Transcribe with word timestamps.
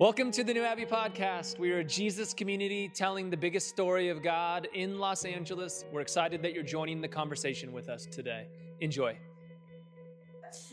Welcome 0.00 0.30
to 0.32 0.42
the 0.42 0.54
New 0.54 0.64
Abbey 0.64 0.86
Podcast. 0.86 1.58
We 1.58 1.72
are 1.72 1.80
a 1.80 1.84
Jesus 1.84 2.32
community 2.32 2.88
telling 2.88 3.28
the 3.28 3.36
biggest 3.36 3.68
story 3.68 4.08
of 4.08 4.22
God 4.22 4.66
in 4.72 4.98
Los 4.98 5.26
Angeles. 5.26 5.84
We're 5.92 6.00
excited 6.00 6.40
that 6.40 6.54
you're 6.54 6.62
joining 6.62 7.02
the 7.02 7.08
conversation 7.08 7.70
with 7.70 7.90
us 7.90 8.06
today. 8.06 8.46
Enjoy. 8.80 9.18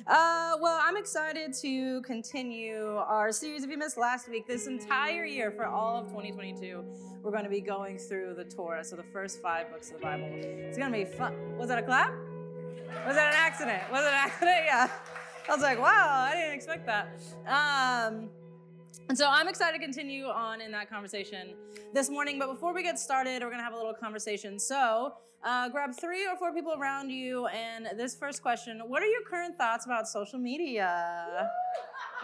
Uh, 0.08 0.54
well, 0.62 0.80
I'm 0.82 0.96
excited 0.96 1.54
to 1.56 2.02
continue 2.04 2.96
our 3.06 3.34
series. 3.34 3.66
If 3.66 3.70
you 3.70 3.78
missed 3.78 3.98
last 3.98 4.30
week, 4.30 4.48
this 4.48 4.66
entire 4.66 5.26
year 5.26 5.52
for 5.52 5.66
all 5.66 5.98
of 5.98 6.08
2022, 6.08 6.86
we're 7.22 7.32
going 7.32 7.44
to 7.44 7.50
be 7.50 7.60
going 7.60 7.98
through 7.98 8.36
the 8.36 8.46
Torah, 8.46 8.82
so 8.82 8.96
the 8.96 9.04
first 9.04 9.42
five 9.42 9.70
books 9.70 9.90
of 9.92 9.98
the 9.98 10.04
Bible. 10.04 10.30
It's 10.32 10.78
going 10.78 10.90
to 10.90 10.98
be 10.98 11.04
fun. 11.04 11.58
Was 11.58 11.68
that 11.68 11.80
a 11.80 11.84
clap? 11.84 12.14
Was 13.06 13.18
that 13.18 13.34
an 13.34 13.36
accident? 13.36 13.92
Was 13.92 14.06
it 14.06 14.08
an 14.08 14.14
accident? 14.14 14.58
Yeah. 14.68 14.90
I 15.50 15.54
was 15.54 15.62
like, 15.62 15.80
wow, 15.80 16.28
I 16.30 16.34
didn't 16.34 16.56
expect 16.56 16.86
that. 16.88 17.10
Um, 17.46 18.30
and 19.10 19.18
so 19.18 19.30
I'm 19.30 19.48
excited 19.48 19.80
to 19.80 19.84
continue 19.84 20.26
on 20.26 20.62
in 20.62 20.72
that 20.72 20.90
conversation 20.90 21.56
this 21.94 22.10
morning. 22.10 22.40
But 22.40 22.52
before 22.52 22.74
we 22.74 22.84
get 22.84 23.00
started, 23.00 23.42
we're 23.42 23.50
going 23.50 23.60
to 23.60 23.64
have 23.64 23.74
a 23.74 23.78
little 23.78 23.94
conversation. 23.94 24.60
So 24.60 25.14
uh, 25.44 25.70
grab 25.70 25.92
three 25.94 26.28
or 26.28 26.36
four 26.36 26.54
people 26.54 26.74
around 26.74 27.10
you. 27.10 27.48
And 27.48 27.88
this 27.96 28.16
first 28.16 28.42
question 28.42 28.82
What 28.86 29.02
are 29.02 29.08
your 29.08 29.24
current 29.24 29.58
thoughts 29.58 29.86
about 29.86 30.08
social 30.08 30.40
media? 30.40 31.50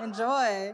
Enjoy. 0.02 0.73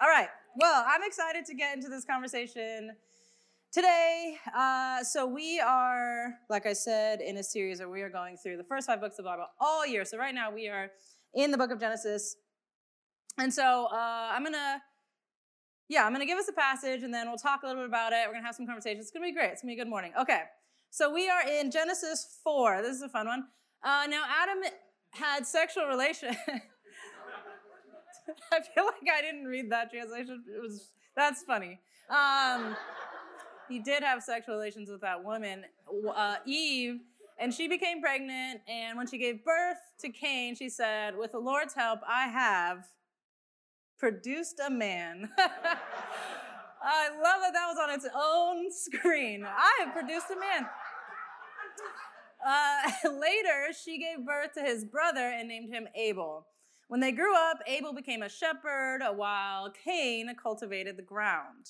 All 0.00 0.08
right. 0.08 0.28
Well, 0.56 0.84
I'm 0.88 1.02
excited 1.04 1.44
to 1.46 1.54
get 1.54 1.76
into 1.76 1.88
this 1.88 2.04
conversation 2.04 2.96
today. 3.72 4.36
Uh, 4.56 5.02
so, 5.02 5.26
we 5.26 5.60
are, 5.60 6.34
like 6.48 6.66
I 6.66 6.72
said, 6.72 7.20
in 7.20 7.36
a 7.36 7.42
series 7.42 7.78
where 7.80 7.88
we 7.88 8.02
are 8.02 8.10
going 8.10 8.36
through 8.36 8.56
the 8.56 8.64
first 8.64 8.86
five 8.86 9.00
books 9.00 9.18
of 9.18 9.24
the 9.24 9.30
Bible 9.30 9.46
all 9.60 9.86
year. 9.86 10.04
So, 10.04 10.18
right 10.18 10.34
now 10.34 10.52
we 10.52 10.68
are 10.68 10.90
in 11.34 11.50
the 11.50 11.58
book 11.58 11.70
of 11.70 11.80
Genesis. 11.80 12.36
And 13.38 13.52
so 13.52 13.88
uh, 13.92 14.30
I'm 14.32 14.44
to, 14.44 14.82
yeah, 15.88 16.04
I'm 16.04 16.14
to 16.14 16.26
give 16.26 16.38
us 16.38 16.48
a 16.48 16.52
passage 16.52 17.02
and 17.02 17.12
then 17.12 17.28
we'll 17.28 17.38
talk 17.38 17.62
a 17.62 17.66
little 17.66 17.82
bit 17.82 17.88
about 17.88 18.12
it. 18.12 18.26
We're 18.26 18.34
to 18.34 18.42
have 18.42 18.54
some 18.54 18.66
conversations. 18.66 19.04
It's 19.04 19.10
to 19.12 19.20
be 19.20 19.32
great. 19.32 19.52
It's 19.52 19.62
to 19.62 19.66
be 19.66 19.72
a 19.74 19.76
good 19.76 19.88
morning. 19.88 20.12
Okay. 20.20 20.42
So 20.90 21.12
we 21.12 21.30
are 21.30 21.46
in 21.48 21.70
Genesis 21.70 22.38
4. 22.42 22.82
This 22.82 22.96
is 22.96 23.02
a 23.02 23.08
fun 23.08 23.26
one. 23.26 23.44
Uh, 23.82 24.06
now, 24.08 24.24
Adam 24.28 24.62
had 25.12 25.46
sexual 25.46 25.86
relation. 25.86 26.36
I 28.52 28.60
feel 28.60 28.84
like 28.84 29.08
I 29.12 29.22
didn't 29.22 29.44
read 29.44 29.70
that 29.72 29.90
translation. 29.90 30.44
It 30.54 30.60
was 30.60 30.90
that's 31.16 31.42
funny. 31.42 31.80
Um, 32.08 32.76
he 33.70 33.78
did 33.78 34.02
have 34.02 34.22
sexual 34.22 34.56
relations 34.56 34.90
with 34.90 35.00
that 35.00 35.24
woman, 35.24 35.64
uh, 36.14 36.36
Eve, 36.44 37.00
and 37.38 37.54
she 37.54 37.68
became 37.68 38.02
pregnant. 38.02 38.60
And 38.68 38.98
when 38.98 39.06
she 39.06 39.16
gave 39.16 39.44
birth 39.44 39.78
to 40.00 40.10
Cain, 40.10 40.56
she 40.56 40.68
said, 40.68 41.16
With 41.16 41.32
the 41.32 41.38
Lord's 41.38 41.72
help, 41.72 42.00
I 42.06 42.26
have 42.28 42.86
produced 43.98 44.60
a 44.64 44.70
man. 44.70 45.30
I 46.82 47.08
love 47.10 47.40
that 47.42 47.52
that 47.52 47.66
was 47.68 47.78
on 47.80 47.90
its 47.90 48.06
own 48.14 48.72
screen. 48.72 49.46
I 49.46 49.84
have 49.84 49.94
produced 49.94 50.26
a 50.30 50.40
man. 50.40 50.66
Uh, 52.46 53.08
later, 53.20 53.68
she 53.84 53.98
gave 53.98 54.26
birth 54.26 54.52
to 54.54 54.62
his 54.62 54.84
brother 54.84 55.28
and 55.28 55.48
named 55.48 55.72
him 55.72 55.86
Abel. 55.94 56.46
When 56.88 57.00
they 57.00 57.12
grew 57.12 57.36
up, 57.36 57.58
Abel 57.66 57.92
became 57.92 58.22
a 58.22 58.28
shepherd 58.28 59.02
while 59.14 59.70
Cain 59.84 60.34
cultivated 60.42 60.96
the 60.96 61.02
ground. 61.02 61.66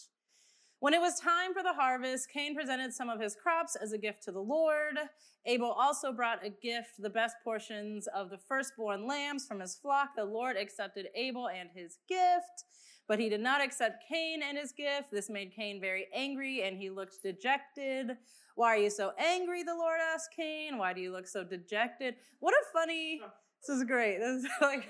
When 0.80 0.94
it 0.94 1.00
was 1.00 1.20
time 1.20 1.52
for 1.52 1.62
the 1.62 1.74
harvest, 1.74 2.30
Cain 2.32 2.54
presented 2.54 2.94
some 2.94 3.10
of 3.10 3.20
his 3.20 3.36
crops 3.36 3.76
as 3.76 3.92
a 3.92 3.98
gift 3.98 4.22
to 4.22 4.32
the 4.32 4.40
Lord. 4.40 4.96
Abel 5.44 5.70
also 5.70 6.10
brought 6.10 6.44
a 6.44 6.48
gift, 6.48 6.92
the 6.98 7.10
best 7.10 7.36
portions 7.44 8.06
of 8.06 8.30
the 8.30 8.38
firstborn 8.38 9.06
lambs 9.06 9.46
from 9.46 9.60
his 9.60 9.76
flock. 9.76 10.10
The 10.16 10.24
Lord 10.24 10.56
accepted 10.56 11.08
Abel 11.14 11.48
and 11.48 11.68
his 11.74 11.98
gift, 12.08 12.64
but 13.06 13.18
he 13.18 13.28
did 13.28 13.42
not 13.42 13.60
accept 13.60 14.04
Cain 14.08 14.40
and 14.42 14.56
his 14.56 14.72
gift. 14.72 15.10
This 15.12 15.28
made 15.28 15.54
Cain 15.54 15.82
very 15.82 16.06
angry, 16.14 16.62
and 16.62 16.78
he 16.78 16.88
looked 16.88 17.22
dejected. 17.22 18.16
Why 18.54 18.68
are 18.68 18.78
you 18.78 18.90
so 18.90 19.12
angry? 19.18 19.62
The 19.62 19.74
Lord 19.74 20.00
asked 20.00 20.30
Cain. 20.34 20.78
Why 20.78 20.94
do 20.94 21.02
you 21.02 21.12
look 21.12 21.26
so 21.28 21.44
dejected? 21.44 22.14
What 22.38 22.54
a 22.54 22.64
funny. 22.72 23.20
This 23.68 23.76
is 23.76 23.84
great. 23.84 24.18
This 24.18 24.44
is 24.44 24.48
like. 24.62 24.88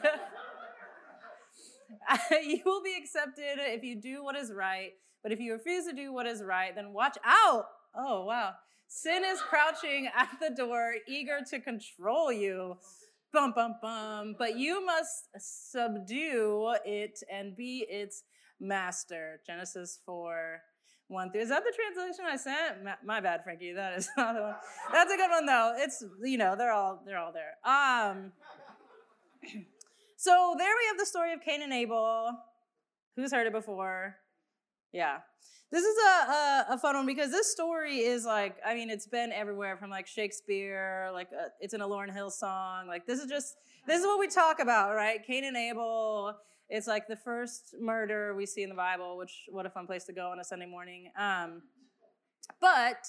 you 2.45 2.63
will 2.65 2.85
be 2.85 2.95
accepted 2.97 3.59
if 3.59 3.83
you 3.83 4.01
do 4.01 4.23
what 4.23 4.37
is 4.37 4.53
right 4.53 4.93
but 5.23 5.33
if 5.33 5.41
you 5.41 5.53
refuse 5.53 5.87
to 5.87 5.93
do 5.93 6.13
what 6.13 6.27
is 6.27 6.43
right, 6.43 6.75
then 6.75 6.93
watch 6.93 7.17
out. 7.25 7.67
Oh, 7.95 8.25
wow. 8.25 8.53
Sin 8.89 9.23
is 9.25 9.41
crouching 9.41 10.09
at 10.17 10.29
the 10.41 10.51
door, 10.51 10.95
eager 11.07 11.41
to 11.51 11.61
control 11.61 12.33
you. 12.33 12.77
Bum, 13.33 13.53
bum, 13.55 13.77
bum. 13.81 14.35
But 14.39 14.59
you 14.59 14.85
must 14.85 15.29
subdue 15.39 16.75
it 16.85 17.23
and 17.33 17.57
be 17.57 17.87
its 17.89 18.25
master. 18.59 19.41
Genesis 19.47 20.01
4. 20.05 20.63
One 21.09 21.31
through. 21.33 21.43
Is 21.43 21.49
that 21.49 21.65
the 21.65 21.73
translation 21.73 22.25
I 22.25 22.37
sent? 22.37 22.85
My, 22.85 22.95
my 23.05 23.21
bad, 23.21 23.43
Frankie. 23.43 23.73
That 23.73 23.99
is 23.99 24.09
not 24.17 24.35
the 24.35 24.43
one. 24.43 24.55
That's 24.93 25.13
a 25.13 25.17
good 25.17 25.31
one 25.31 25.45
though. 25.45 25.75
It's 25.77 26.05
you 26.23 26.39
know 26.39 26.55
they're 26.57 26.71
all 26.71 27.03
they're 27.05 27.19
all 27.19 27.33
there. 27.33 27.57
Um. 27.65 28.33
So 30.23 30.55
there 30.59 30.69
we 30.69 30.87
have 30.89 30.99
the 30.99 31.07
story 31.07 31.33
of 31.33 31.41
Cain 31.41 31.63
and 31.63 31.73
Abel. 31.73 32.37
Who's 33.17 33.33
heard 33.33 33.47
it 33.47 33.55
before? 33.55 34.17
Yeah. 34.93 35.19
This 35.71 35.85
is 35.85 35.97
a, 36.05 36.33
a, 36.33 36.67
a, 36.71 36.79
fun 36.79 36.97
one 36.97 37.07
because 37.07 37.31
this 37.31 37.53
story 37.53 37.99
is 37.99 38.25
like, 38.25 38.57
I 38.67 38.75
mean, 38.75 38.91
it's 38.91 39.07
been 39.07 39.31
everywhere 39.31 39.77
from 39.77 39.89
like 39.89 40.09
Shakespeare, 40.09 41.11
like 41.13 41.29
a, 41.33 41.45
uh, 41.45 41.49
it's 41.61 41.75
in 41.75 41.81
a 41.81 41.87
Lauryn 41.87 42.13
Hill 42.13 42.31
song. 42.31 42.89
Like 42.89 43.07
this 43.07 43.21
is 43.21 43.31
just, 43.31 43.55
this 43.87 44.01
is 44.01 44.07
what 44.07 44.19
we 44.19 44.27
talk 44.27 44.59
about, 44.59 44.95
right? 44.95 45.25
Cain 45.25 45.45
and 45.45 45.57
Abel. 45.57 46.35
It's 46.69 46.89
like 46.89 47.07
the 47.07 47.17
first 47.17 47.77
murder 47.81 48.35
we 48.35 48.47
see 48.47 48.65
in 48.65 48.69
the 48.69 48.75
Bible, 48.75 49.17
which 49.17 49.45
what 49.49 49.65
a 49.65 49.71
fun 49.71 49.87
place 49.87 50.05
to 50.05 50.13
go 50.13 50.31
on 50.31 50.41
a 50.41 50.45
Sunday 50.45 50.67
morning. 50.67 51.13
Um, 51.17 51.63
but 52.61 53.07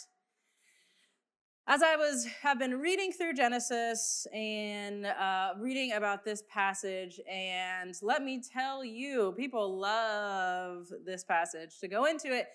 as 1.68 1.84
I 1.84 1.96
was 1.96 2.26
have 2.42 2.58
been 2.58 2.80
reading 2.80 3.12
through 3.12 3.34
Genesis 3.34 4.26
and 4.34 5.06
uh, 5.06 5.54
reading 5.60 5.94
about 5.94 6.26
this 6.26 6.44
passage, 6.52 7.20
and 7.30 7.96
let 8.02 8.24
me 8.24 8.42
tell 8.42 8.84
you, 8.84 9.34
people 9.38 9.80
love 9.80 10.88
this 11.06 11.24
passage 11.24 11.80
to 11.80 11.88
go 11.88 12.06
into 12.06 12.34
it. 12.36 12.48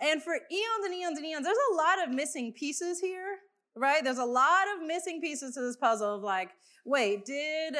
And 0.00 0.22
for 0.22 0.34
eons 0.34 0.84
and 0.84 0.94
eons 0.94 1.18
and 1.18 1.26
eons, 1.26 1.44
there's 1.44 1.56
a 1.72 1.74
lot 1.74 2.06
of 2.06 2.14
missing 2.14 2.52
pieces 2.52 3.00
here, 3.00 3.38
right? 3.76 4.02
There's 4.02 4.18
a 4.18 4.24
lot 4.24 4.64
of 4.76 4.86
missing 4.86 5.20
pieces 5.20 5.54
to 5.54 5.60
this 5.60 5.76
puzzle 5.76 6.16
of 6.16 6.22
like, 6.22 6.50
wait, 6.84 7.24
did 7.24 7.76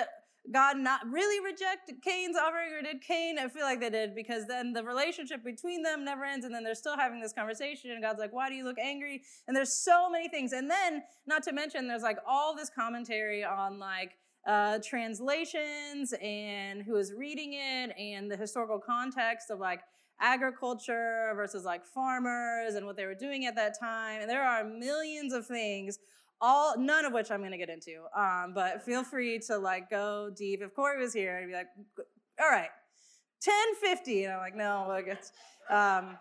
God 0.50 0.76
not 0.76 1.00
really 1.08 1.44
reject 1.44 1.92
Cain's 2.02 2.36
offering, 2.36 2.72
or 2.72 2.82
did 2.82 3.00
Cain? 3.00 3.38
I 3.38 3.48
feel 3.48 3.62
like 3.62 3.80
they 3.80 3.90
did 3.90 4.14
because 4.14 4.46
then 4.46 4.72
the 4.72 4.82
relationship 4.82 5.44
between 5.44 5.82
them 5.82 6.04
never 6.04 6.24
ends, 6.24 6.44
and 6.44 6.54
then 6.54 6.64
they're 6.64 6.74
still 6.74 6.96
having 6.96 7.20
this 7.20 7.32
conversation. 7.32 7.92
And 7.92 8.02
God's 8.02 8.18
like, 8.18 8.32
"Why 8.32 8.48
do 8.48 8.56
you 8.56 8.64
look 8.64 8.78
angry?" 8.78 9.22
And 9.46 9.56
there's 9.56 9.72
so 9.72 10.10
many 10.10 10.28
things, 10.28 10.52
and 10.52 10.68
then 10.68 11.04
not 11.26 11.44
to 11.44 11.52
mention 11.52 11.86
there's 11.86 12.02
like 12.02 12.18
all 12.26 12.56
this 12.56 12.70
commentary 12.70 13.44
on 13.44 13.78
like 13.78 14.18
uh, 14.46 14.80
translations 14.84 16.12
and 16.20 16.82
who 16.82 16.96
is 16.96 17.12
reading 17.12 17.52
it 17.52 17.94
and 17.96 18.30
the 18.30 18.36
historical 18.36 18.80
context 18.80 19.50
of 19.50 19.60
like 19.60 19.80
agriculture 20.20 21.32
versus 21.34 21.64
like 21.64 21.84
farmers 21.84 22.74
and 22.74 22.86
what 22.86 22.96
they 22.96 23.06
were 23.06 23.14
doing 23.14 23.46
at 23.46 23.54
that 23.56 23.78
time. 23.78 24.20
And 24.20 24.30
there 24.30 24.42
are 24.42 24.64
millions 24.64 25.32
of 25.32 25.46
things 25.46 25.98
all 26.42 26.76
none 26.76 27.04
of 27.04 27.12
which 27.12 27.30
I'm 27.30 27.48
to 27.48 27.56
get 27.56 27.70
into. 27.70 28.02
Um, 28.14 28.52
but 28.52 28.82
feel 28.82 29.04
free 29.04 29.38
to 29.46 29.56
like 29.56 29.88
go 29.88 30.28
deep. 30.36 30.60
If 30.60 30.74
Corey 30.74 31.00
was 31.00 31.14
here, 31.14 31.38
I'd 31.40 31.46
be 31.46 31.54
like, 31.54 31.68
all 32.40 32.50
right, 32.50 32.68
1050. 33.44 34.24
And 34.24 34.34
I'm 34.34 34.40
like, 34.40 34.56
no, 34.56 34.84
like 34.88 35.06
it's, 35.06 35.32
um, 35.70 36.18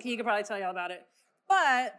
he 0.00 0.16
could 0.16 0.26
probably 0.26 0.44
tell 0.44 0.58
you 0.58 0.64
all 0.64 0.70
about 0.70 0.90
it. 0.90 1.06
But 1.48 1.94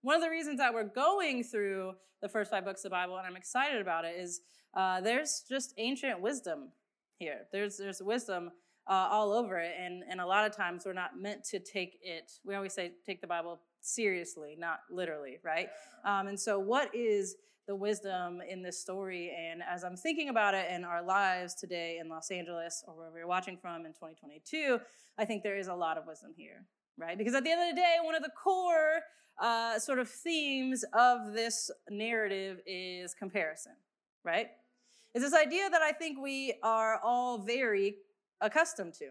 one 0.00 0.16
of 0.16 0.22
the 0.22 0.30
reasons 0.30 0.58
that 0.58 0.72
we're 0.72 0.84
going 0.84 1.44
through 1.44 1.92
the 2.22 2.28
first 2.28 2.50
five 2.50 2.64
books 2.64 2.80
of 2.80 2.90
the 2.90 2.94
Bible, 2.94 3.18
and 3.18 3.26
I'm 3.26 3.36
excited 3.36 3.82
about 3.82 4.06
it, 4.06 4.16
is 4.18 4.40
uh, 4.74 5.00
there's 5.02 5.44
just 5.48 5.74
ancient 5.76 6.20
wisdom 6.20 6.70
here. 7.18 7.40
There's 7.52 7.76
there's 7.76 8.00
wisdom 8.00 8.50
uh, 8.88 9.08
all 9.10 9.32
over 9.32 9.58
it, 9.58 9.74
and 9.78 10.04
and 10.08 10.20
a 10.20 10.26
lot 10.26 10.46
of 10.46 10.56
times 10.56 10.84
we're 10.86 10.92
not 10.92 11.18
meant 11.20 11.44
to 11.50 11.58
take 11.58 11.98
it. 12.02 12.32
We 12.44 12.54
always 12.54 12.72
say 12.72 12.92
take 13.04 13.20
the 13.20 13.26
Bible 13.26 13.60
seriously, 13.86 14.56
not 14.58 14.80
literally, 14.90 15.38
right? 15.42 15.68
Um, 16.04 16.28
and 16.28 16.38
so, 16.38 16.58
what 16.58 16.94
is 16.94 17.36
the 17.66 17.74
wisdom 17.74 18.40
in 18.48 18.62
this 18.62 18.80
story? 18.80 19.32
And 19.36 19.62
as 19.62 19.84
I'm 19.84 19.96
thinking 19.96 20.28
about 20.28 20.54
it 20.54 20.70
in 20.70 20.84
our 20.84 21.02
lives 21.02 21.54
today 21.54 21.98
in 22.00 22.08
Los 22.08 22.30
Angeles 22.30 22.84
or 22.86 22.94
wherever 22.94 23.18
you're 23.18 23.26
watching 23.26 23.56
from 23.56 23.86
in 23.86 23.92
2022, 23.92 24.78
I 25.18 25.24
think 25.24 25.42
there 25.42 25.56
is 25.56 25.68
a 25.68 25.74
lot 25.74 25.98
of 25.98 26.06
wisdom 26.06 26.32
here, 26.36 26.66
right? 26.98 27.16
Because 27.16 27.34
at 27.34 27.44
the 27.44 27.50
end 27.50 27.62
of 27.62 27.74
the 27.74 27.80
day, 27.80 27.96
one 28.02 28.14
of 28.14 28.22
the 28.22 28.30
core 28.30 29.00
uh, 29.40 29.78
sort 29.78 29.98
of 29.98 30.08
themes 30.08 30.84
of 30.92 31.32
this 31.32 31.70
narrative 31.90 32.60
is 32.66 33.14
comparison, 33.14 33.72
right? 34.24 34.48
It's 35.14 35.24
this 35.24 35.34
idea 35.34 35.70
that 35.70 35.82
I 35.82 35.92
think 35.92 36.18
we 36.20 36.54
are 36.62 37.00
all 37.02 37.38
very 37.38 37.96
accustomed 38.40 38.94
to. 38.94 39.10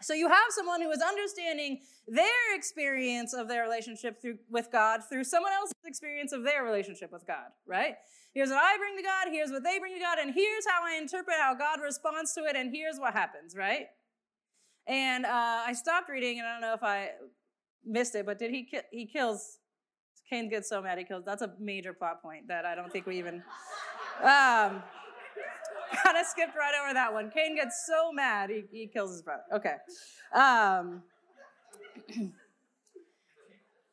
So 0.00 0.12
you 0.14 0.28
have 0.28 0.46
someone 0.50 0.82
who 0.82 0.90
is 0.90 1.00
understanding 1.00 1.80
their 2.06 2.54
experience 2.54 3.32
of 3.32 3.48
their 3.48 3.62
relationship 3.62 4.20
through, 4.20 4.38
with 4.50 4.70
God 4.70 5.00
through 5.08 5.24
someone 5.24 5.52
else's 5.52 5.74
experience 5.84 6.32
of 6.32 6.44
their 6.44 6.64
relationship 6.64 7.12
with 7.12 7.26
God, 7.26 7.52
right? 7.66 7.96
Here's 8.34 8.50
what 8.50 8.62
I 8.62 8.76
bring 8.76 8.96
to 8.96 9.02
God, 9.02 9.28
here's 9.30 9.50
what 9.50 9.62
they 9.62 9.78
bring 9.78 9.94
to 9.94 10.00
God, 10.00 10.18
and 10.18 10.34
here's 10.34 10.66
how 10.68 10.84
I 10.84 10.98
interpret 11.00 11.36
how 11.40 11.54
God 11.54 11.80
responds 11.80 12.34
to 12.34 12.44
it, 12.44 12.56
and 12.56 12.74
here's 12.74 12.98
what 12.98 13.14
happens, 13.14 13.54
right? 13.56 13.86
And 14.86 15.24
uh, 15.24 15.62
I 15.66 15.72
stopped 15.72 16.10
reading, 16.10 16.40
and 16.40 16.48
I 16.48 16.52
don't 16.52 16.60
know 16.60 16.74
if 16.74 16.82
I 16.82 17.10
missed 17.86 18.14
it, 18.16 18.26
but 18.26 18.38
did 18.38 18.50
he 18.50 18.64
ki- 18.64 18.80
he 18.90 19.06
kills 19.06 19.58
Cain 20.28 20.48
gets 20.48 20.68
so 20.68 20.80
mad 20.80 20.98
he 20.98 21.04
kills. 21.04 21.24
That's 21.24 21.42
a 21.42 21.52
major 21.60 21.92
plot 21.92 22.22
point 22.22 22.48
that 22.48 22.64
I 22.64 22.74
don't 22.74 22.90
think 22.90 23.06
we 23.06 23.18
even. 23.18 23.42
Um, 24.22 24.82
kind 26.02 26.16
of 26.16 26.26
skipped 26.26 26.56
right 26.56 26.74
over 26.82 26.94
that 26.94 27.12
one. 27.12 27.30
Cain 27.30 27.56
gets 27.56 27.84
so 27.86 28.12
mad 28.12 28.50
he, 28.50 28.64
he 28.70 28.86
kills 28.86 29.12
his 29.12 29.22
brother. 29.22 29.42
Okay. 29.52 29.76
Um, 30.34 31.02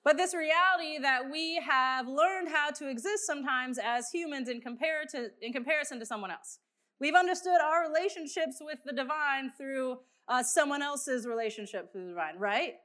but 0.04 0.18
this 0.18 0.34
reality 0.34 1.00
that 1.02 1.30
we 1.32 1.56
have 1.68 2.08
learned 2.08 2.50
how 2.50 2.72
to 2.72 2.90
exist 2.90 3.26
sometimes 3.26 3.78
as 3.84 4.10
humans 4.12 4.50
in, 4.50 4.62
compare 4.62 5.04
to, 5.12 5.30
in 5.42 5.54
comparison 5.54 6.00
to 6.00 6.06
someone 6.06 6.32
else. 6.32 6.60
We've 7.00 7.16
understood 7.16 7.60
our 7.62 7.88
relationships 7.88 8.58
with 8.62 8.80
the 8.86 8.94
divine 8.94 9.52
through 9.58 10.00
uh, 10.28 10.44
someone 10.44 10.82
else's 10.82 11.26
relationship 11.26 11.90
with 11.94 12.04
the 12.04 12.10
divine, 12.10 12.38
right? 12.38 12.76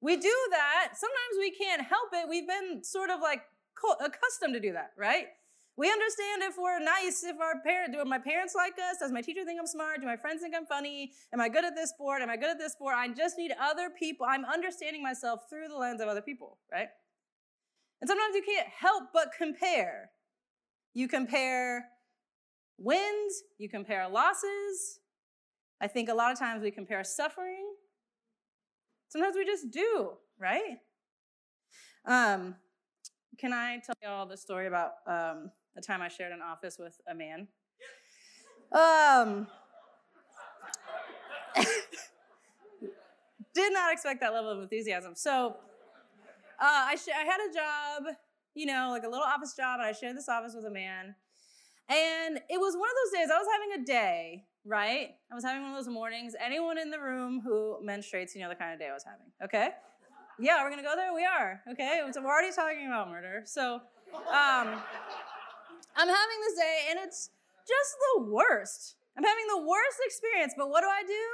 We 0.00 0.16
do 0.16 0.34
that. 0.50 0.92
Sometimes 0.94 1.38
we 1.38 1.50
can't 1.50 1.82
help 1.82 2.08
it. 2.12 2.28
We've 2.28 2.48
been 2.48 2.82
sort 2.82 3.10
of 3.10 3.20
like 3.20 3.42
accustomed 4.00 4.54
to 4.54 4.60
do 4.60 4.72
that, 4.72 4.92
right? 4.96 5.26
We 5.76 5.90
understand 5.90 6.42
if 6.42 6.54
we're 6.56 6.78
nice, 6.78 7.24
if 7.24 7.40
our 7.40 7.60
parent, 7.60 7.92
do 7.92 8.04
my 8.04 8.18
parents 8.18 8.54
like 8.54 8.74
us? 8.74 8.98
Does 9.00 9.10
my 9.10 9.20
teacher 9.20 9.44
think 9.44 9.58
I'm 9.58 9.66
smart? 9.66 10.00
Do 10.00 10.06
my 10.06 10.16
friends 10.16 10.40
think 10.40 10.54
I'm 10.56 10.66
funny? 10.66 11.12
Am 11.32 11.40
I 11.40 11.48
good 11.48 11.64
at 11.64 11.74
this 11.74 11.90
sport? 11.90 12.22
Am 12.22 12.30
I 12.30 12.36
good 12.36 12.50
at 12.50 12.58
this 12.58 12.72
sport? 12.72 12.94
I 12.96 13.08
just 13.08 13.36
need 13.36 13.52
other 13.60 13.90
people. 13.90 14.24
I'm 14.28 14.44
understanding 14.44 15.02
myself 15.02 15.40
through 15.50 15.68
the 15.68 15.76
lens 15.76 16.00
of 16.00 16.06
other 16.06 16.22
people, 16.22 16.58
right? 16.70 16.88
And 18.00 18.08
sometimes 18.08 18.36
you 18.36 18.42
can't 18.42 18.68
help 18.68 19.04
but 19.12 19.30
compare. 19.36 20.10
You 20.92 21.08
compare 21.08 21.86
wins, 22.78 23.42
you 23.58 23.68
compare 23.68 24.08
losses. 24.08 25.00
I 25.80 25.88
think 25.88 26.08
a 26.08 26.14
lot 26.14 26.30
of 26.30 26.38
times 26.38 26.62
we 26.62 26.70
compare 26.70 27.02
suffering. 27.02 27.66
Sometimes 29.08 29.34
we 29.36 29.44
just 29.44 29.70
do, 29.72 30.12
right? 30.38 30.78
Um, 32.06 32.54
can 33.38 33.52
I 33.52 33.80
tell 33.84 33.94
y'all 34.02 34.26
the 34.26 34.36
story 34.36 34.66
about 34.66 34.92
um, 35.06 35.50
the 35.74 35.80
time 35.82 36.02
I 36.02 36.08
shared 36.08 36.32
an 36.32 36.40
office 36.42 36.78
with 36.78 37.00
a 37.08 37.14
man. 37.14 37.48
Um, 38.72 39.46
did 43.54 43.72
not 43.72 43.92
expect 43.92 44.20
that 44.20 44.32
level 44.32 44.50
of 44.50 44.60
enthusiasm. 44.60 45.14
So 45.14 45.56
uh, 46.60 46.86
I, 46.88 46.96
sh- 46.96 47.14
I 47.16 47.24
had 47.24 47.38
a 47.50 47.52
job, 47.54 48.14
you 48.54 48.66
know, 48.66 48.88
like 48.90 49.04
a 49.04 49.08
little 49.08 49.24
office 49.24 49.54
job, 49.54 49.80
and 49.80 49.88
I 49.88 49.92
shared 49.92 50.16
this 50.16 50.28
office 50.28 50.54
with 50.54 50.64
a 50.64 50.70
man. 50.70 51.14
And 51.88 52.40
it 52.48 52.58
was 52.58 52.74
one 52.74 52.88
of 52.88 52.96
those 53.04 53.20
days, 53.20 53.28
I 53.32 53.38
was 53.38 53.46
having 53.52 53.82
a 53.82 53.86
day, 53.86 54.44
right? 54.64 55.10
I 55.30 55.34
was 55.34 55.44
having 55.44 55.62
one 55.62 55.72
of 55.72 55.76
those 55.76 55.92
mornings. 55.92 56.34
Anyone 56.42 56.78
in 56.78 56.90
the 56.90 56.98
room 56.98 57.40
who 57.44 57.78
menstruates, 57.84 58.34
you 58.34 58.40
know 58.40 58.48
the 58.48 58.54
kind 58.54 58.72
of 58.72 58.80
day 58.80 58.88
I 58.88 58.94
was 58.94 59.04
having, 59.04 59.26
okay? 59.42 59.70
Yeah, 60.38 60.64
we're 60.64 60.70
gonna 60.70 60.82
go 60.82 60.96
there? 60.96 61.14
We 61.14 61.24
are, 61.24 61.60
okay? 61.72 62.00
So 62.12 62.22
we're 62.22 62.30
already 62.30 62.54
talking 62.54 62.86
about 62.86 63.10
murder. 63.10 63.42
So, 63.44 63.80
um, 64.32 64.82
I'm 65.96 66.08
having 66.08 66.38
this 66.46 66.58
day 66.58 66.78
and 66.90 66.98
it's 67.02 67.30
just 67.66 67.96
the 68.14 68.22
worst. 68.24 68.96
I'm 69.16 69.24
having 69.24 69.46
the 69.48 69.62
worst 69.62 69.98
experience, 70.04 70.54
but 70.56 70.70
what 70.70 70.82
do 70.82 70.88
I 70.88 71.02
do? 71.06 71.24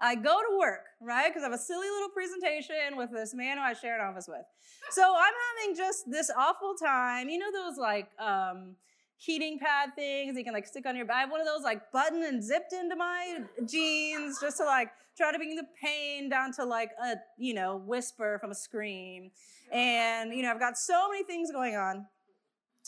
I 0.00 0.14
go 0.14 0.38
to 0.50 0.58
work, 0.58 0.86
right? 1.00 1.28
Because 1.28 1.42
I 1.42 1.46
have 1.46 1.58
a 1.58 1.62
silly 1.62 1.88
little 1.88 2.08
presentation 2.10 2.96
with 2.96 3.10
this 3.10 3.34
man 3.34 3.58
who 3.58 3.62
I 3.64 3.72
share 3.72 4.00
an 4.00 4.06
office 4.06 4.28
with. 4.28 4.44
So 4.90 5.02
I'm 5.02 5.34
having 5.58 5.76
just 5.76 6.10
this 6.10 6.30
awful 6.36 6.74
time. 6.74 7.28
You 7.28 7.38
know 7.38 7.52
those 7.52 7.78
like 7.78 8.08
um, 8.18 8.76
heating 9.16 9.58
pad 9.58 9.90
things 9.96 10.36
you 10.36 10.44
can 10.44 10.54
like 10.54 10.66
stick 10.66 10.86
on 10.86 10.96
your 10.96 11.04
back? 11.04 11.16
I 11.16 11.20
have 11.20 11.30
one 11.30 11.40
of 11.40 11.46
those 11.46 11.62
like 11.62 11.90
buttoned 11.92 12.24
and 12.24 12.42
zipped 12.42 12.72
into 12.72 12.96
my 12.96 13.40
jeans 13.66 14.38
just 14.40 14.58
to 14.58 14.64
like 14.64 14.90
try 15.16 15.32
to 15.32 15.38
bring 15.38 15.56
the 15.56 15.66
pain 15.82 16.28
down 16.28 16.52
to 16.52 16.64
like 16.64 16.90
a, 17.02 17.16
you 17.36 17.54
know, 17.54 17.76
whisper 17.76 18.38
from 18.40 18.52
a 18.52 18.54
scream. 18.54 19.30
And, 19.72 20.32
you 20.32 20.42
know, 20.42 20.50
I've 20.50 20.60
got 20.60 20.78
so 20.78 21.08
many 21.10 21.24
things 21.24 21.50
going 21.50 21.74
on. 21.74 22.06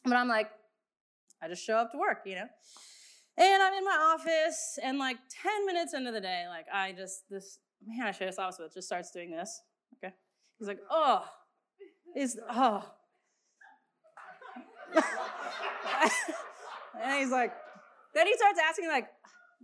But 0.04 0.14
I'm 0.14 0.28
like, 0.28 0.50
I 1.42 1.48
just 1.48 1.64
show 1.64 1.76
up 1.76 1.92
to 1.92 1.98
work, 1.98 2.18
you 2.26 2.34
know? 2.34 2.46
And 3.36 3.62
I'm 3.62 3.72
in 3.74 3.84
my 3.84 4.14
office, 4.14 4.78
and 4.82 4.98
like 4.98 5.16
10 5.42 5.66
minutes 5.66 5.94
into 5.94 6.12
the 6.12 6.20
day, 6.20 6.44
like 6.48 6.66
I 6.72 6.92
just, 6.92 7.28
this 7.30 7.58
man 7.86 8.06
I 8.06 8.10
share 8.10 8.26
this 8.26 8.38
office 8.38 8.58
with 8.58 8.74
just 8.74 8.88
starts 8.88 9.10
doing 9.10 9.30
this. 9.30 9.62
Okay? 9.96 10.12
He's 10.58 10.68
like, 10.68 10.80
oh, 10.90 11.24
is, 12.14 12.38
oh. 12.50 12.84
and 17.02 17.18
he's 17.20 17.30
like, 17.30 17.54
then 18.14 18.26
he 18.26 18.34
starts 18.34 18.58
asking, 18.62 18.88
like, 18.88 19.06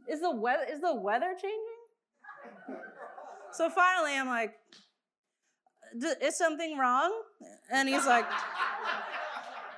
is 0.08 0.20
the 0.20 0.30
weather, 0.30 0.64
is 0.70 0.80
the 0.80 0.94
weather 0.94 1.32
changing? 1.32 2.78
So 3.52 3.68
finally, 3.70 4.16
I'm 4.16 4.28
like, 4.28 4.54
is 6.22 6.36
something 6.36 6.78
wrong? 6.78 7.12
And 7.70 7.88
he's 7.88 8.06
like, 8.06 8.26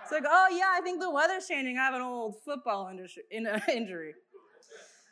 it's 0.08 0.24
like, 0.24 0.26
oh 0.26 0.46
yeah, 0.50 0.72
I 0.74 0.80
think 0.80 1.00
the 1.00 1.10
weather's 1.10 1.46
changing. 1.46 1.76
I 1.76 1.84
have 1.84 1.92
an 1.92 2.00
old 2.00 2.36
football 2.42 2.90
injury. 3.30 4.14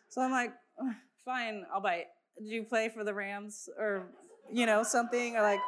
So 0.09 0.23
I'm 0.23 0.31
like, 0.31 0.55
fine, 1.23 1.67
I'll 1.71 1.83
bite. 1.83 2.07
Did 2.39 2.49
you 2.49 2.65
play 2.65 2.89
for 2.89 3.05
the 3.05 3.13
Rams 3.13 3.69
or, 3.79 4.07
you 4.51 4.65
know, 4.65 4.83
something 4.83 5.37
or 5.37 5.43
like 5.43 5.61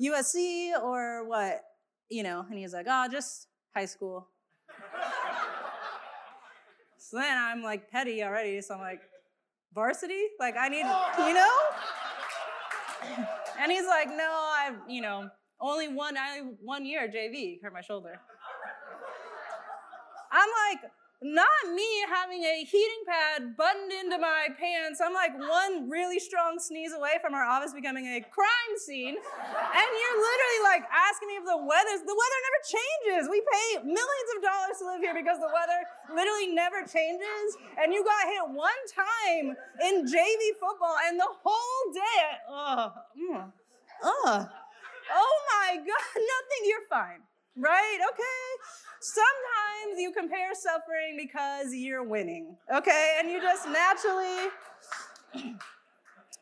USC 0.00 0.80
or 0.80 1.26
what? 1.26 1.62
You 2.10 2.22
know, 2.22 2.46
and 2.48 2.60
he's 2.60 2.72
like, 2.72 2.86
oh, 2.88 3.08
just 3.10 3.48
high 3.74 3.86
school. 3.86 4.28
so 6.96 7.16
then 7.16 7.36
I'm 7.36 7.64
like 7.64 7.90
petty 7.90 8.22
already. 8.22 8.60
So 8.60 8.74
I'm 8.74 8.80
like, 8.80 9.00
varsity? 9.74 10.28
Like 10.38 10.54
I 10.56 10.68
need, 10.68 10.86
you 11.26 11.34
know? 11.34 11.56
And 13.58 13.72
he's 13.72 13.86
like, 13.86 14.08
no, 14.08 14.50
I've, 14.58 14.76
you 14.88 15.02
know, 15.02 15.28
only 15.60 15.88
one, 15.88 16.16
I, 16.16 16.40
one 16.62 16.86
year 16.86 17.06
JV, 17.08 17.60
hurt 17.62 17.74
my 17.74 17.82
shoulder. 17.82 18.20
I'm 20.30 20.48
like, 20.70 20.90
not 21.22 21.68
me 21.76 21.84
having 22.08 22.40
a 22.44 22.64
heating 22.64 23.04
pad 23.04 23.52
buttoned 23.54 23.92
into 23.92 24.16
my 24.16 24.48
pants. 24.56 25.04
I'm 25.04 25.12
like 25.12 25.36
one 25.36 25.90
really 25.90 26.18
strong 26.18 26.58
sneeze 26.58 26.96
away 26.96 27.20
from 27.20 27.34
our 27.34 27.44
office 27.44 27.74
becoming 27.76 28.08
a 28.08 28.24
crime 28.24 28.74
scene. 28.80 29.20
And 29.20 29.88
you're 29.92 30.16
literally 30.16 30.60
like 30.64 30.88
asking 30.88 31.28
me 31.28 31.36
if 31.36 31.44
the 31.44 31.60
weather's, 31.60 32.00
the 32.08 32.16
weather 32.16 32.40
never 32.40 32.60
changes. 32.64 33.28
We 33.28 33.44
pay 33.44 33.84
millions 33.84 34.30
of 34.32 34.40
dollars 34.40 34.76
to 34.80 34.84
live 34.88 35.04
here 35.04 35.12
because 35.12 35.36
the 35.36 35.52
weather 35.52 35.84
literally 36.08 36.56
never 36.56 36.88
changes. 36.88 37.46
And 37.76 37.92
you 37.92 38.00
got 38.00 38.24
hit 38.24 38.44
one 38.56 38.82
time 38.88 39.60
in 39.84 40.08
JV 40.08 40.56
football 40.56 40.96
and 41.04 41.20
the 41.20 41.28
whole 41.28 41.84
day, 41.92 42.24
uh, 42.48 42.88
ugh. 44.24 44.48
Oh 45.12 45.36
my 45.52 45.76
God, 45.76 46.08
nothing, 46.16 46.62
you're 46.64 46.88
fine, 46.88 47.20
right? 47.60 48.00
Okay. 48.08 48.40
Sometimes 49.00 49.98
you 49.98 50.12
compare 50.12 50.54
suffering 50.54 51.16
because 51.16 51.74
you're 51.74 52.04
winning, 52.04 52.56
okay? 52.74 53.16
And 53.18 53.30
you 53.30 53.40
just 53.40 53.66
naturally, 53.66 54.50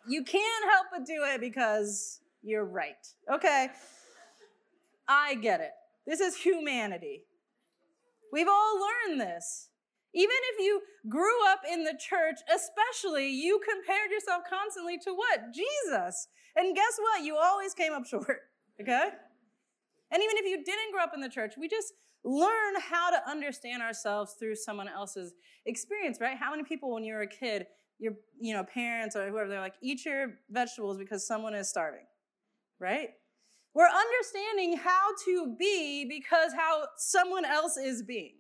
you 0.09 0.25
can't 0.25 0.65
help 0.73 0.87
but 0.91 1.07
do 1.07 1.23
it 1.25 1.41
because 1.41 2.21
you're 2.43 2.65
right, 2.65 3.07
okay? 3.33 3.69
I 5.07 5.37
get 5.37 5.61
it. 5.61 5.71
This 6.05 6.19
is 6.19 6.37
humanity. 6.37 7.23
We've 8.33 8.49
all 8.49 8.81
learned 8.81 9.21
this. 9.21 9.69
Even 10.15 10.37
if 10.55 10.59
you 10.59 10.81
grew 11.09 11.47
up 11.49 11.61
in 11.71 11.85
the 11.85 11.97
church, 11.99 12.41
especially, 12.53 13.29
you 13.31 13.61
compared 13.61 14.11
yourself 14.11 14.43
constantly 14.51 14.99
to 14.99 15.13
what? 15.15 15.55
Jesus. 15.55 16.27
And 16.57 16.75
guess 16.75 16.99
what? 16.99 17.25
You 17.25 17.37
always 17.37 17.73
came 17.73 17.93
up 17.93 18.05
short, 18.05 18.41
okay? 18.81 19.11
And 20.11 20.23
even 20.23 20.37
if 20.39 20.47
you 20.47 20.65
didn't 20.65 20.93
grow 20.93 21.03
up 21.03 21.13
in 21.15 21.21
the 21.21 21.29
church, 21.29 21.55
we 21.59 21.69
just 21.69 21.93
learn 22.25 22.75
how 22.81 23.11
to 23.11 23.29
understand 23.29 23.83
ourselves 23.83 24.35
through 24.39 24.57
someone 24.57 24.89
else's 24.89 25.35
experience, 25.67 26.19
right? 26.21 26.37
How 26.37 26.51
many 26.51 26.65
people, 26.65 26.93
when 26.93 27.05
you 27.05 27.15
were 27.15 27.23
a 27.23 27.27
kid, 27.27 27.67
your 27.99 28.15
you 28.41 28.55
know 28.55 28.65
parents 28.65 29.17
or 29.17 29.29
whoever 29.29 29.49
they're 29.49 29.61
like, 29.61 29.75
eat 29.83 30.05
your 30.05 30.39
vegetables 30.51 30.99
because 30.99 31.27
someone 31.27 31.55
is 31.55 31.69
starving, 31.69 32.07
right? 32.79 33.11
We're 33.75 33.87
understanding 33.87 34.77
how 34.77 35.09
to 35.25 35.55
be 35.59 36.05
because 36.09 36.53
how 36.53 36.87
someone 36.97 37.45
else 37.45 37.77
is 37.77 38.03
being. 38.03 38.35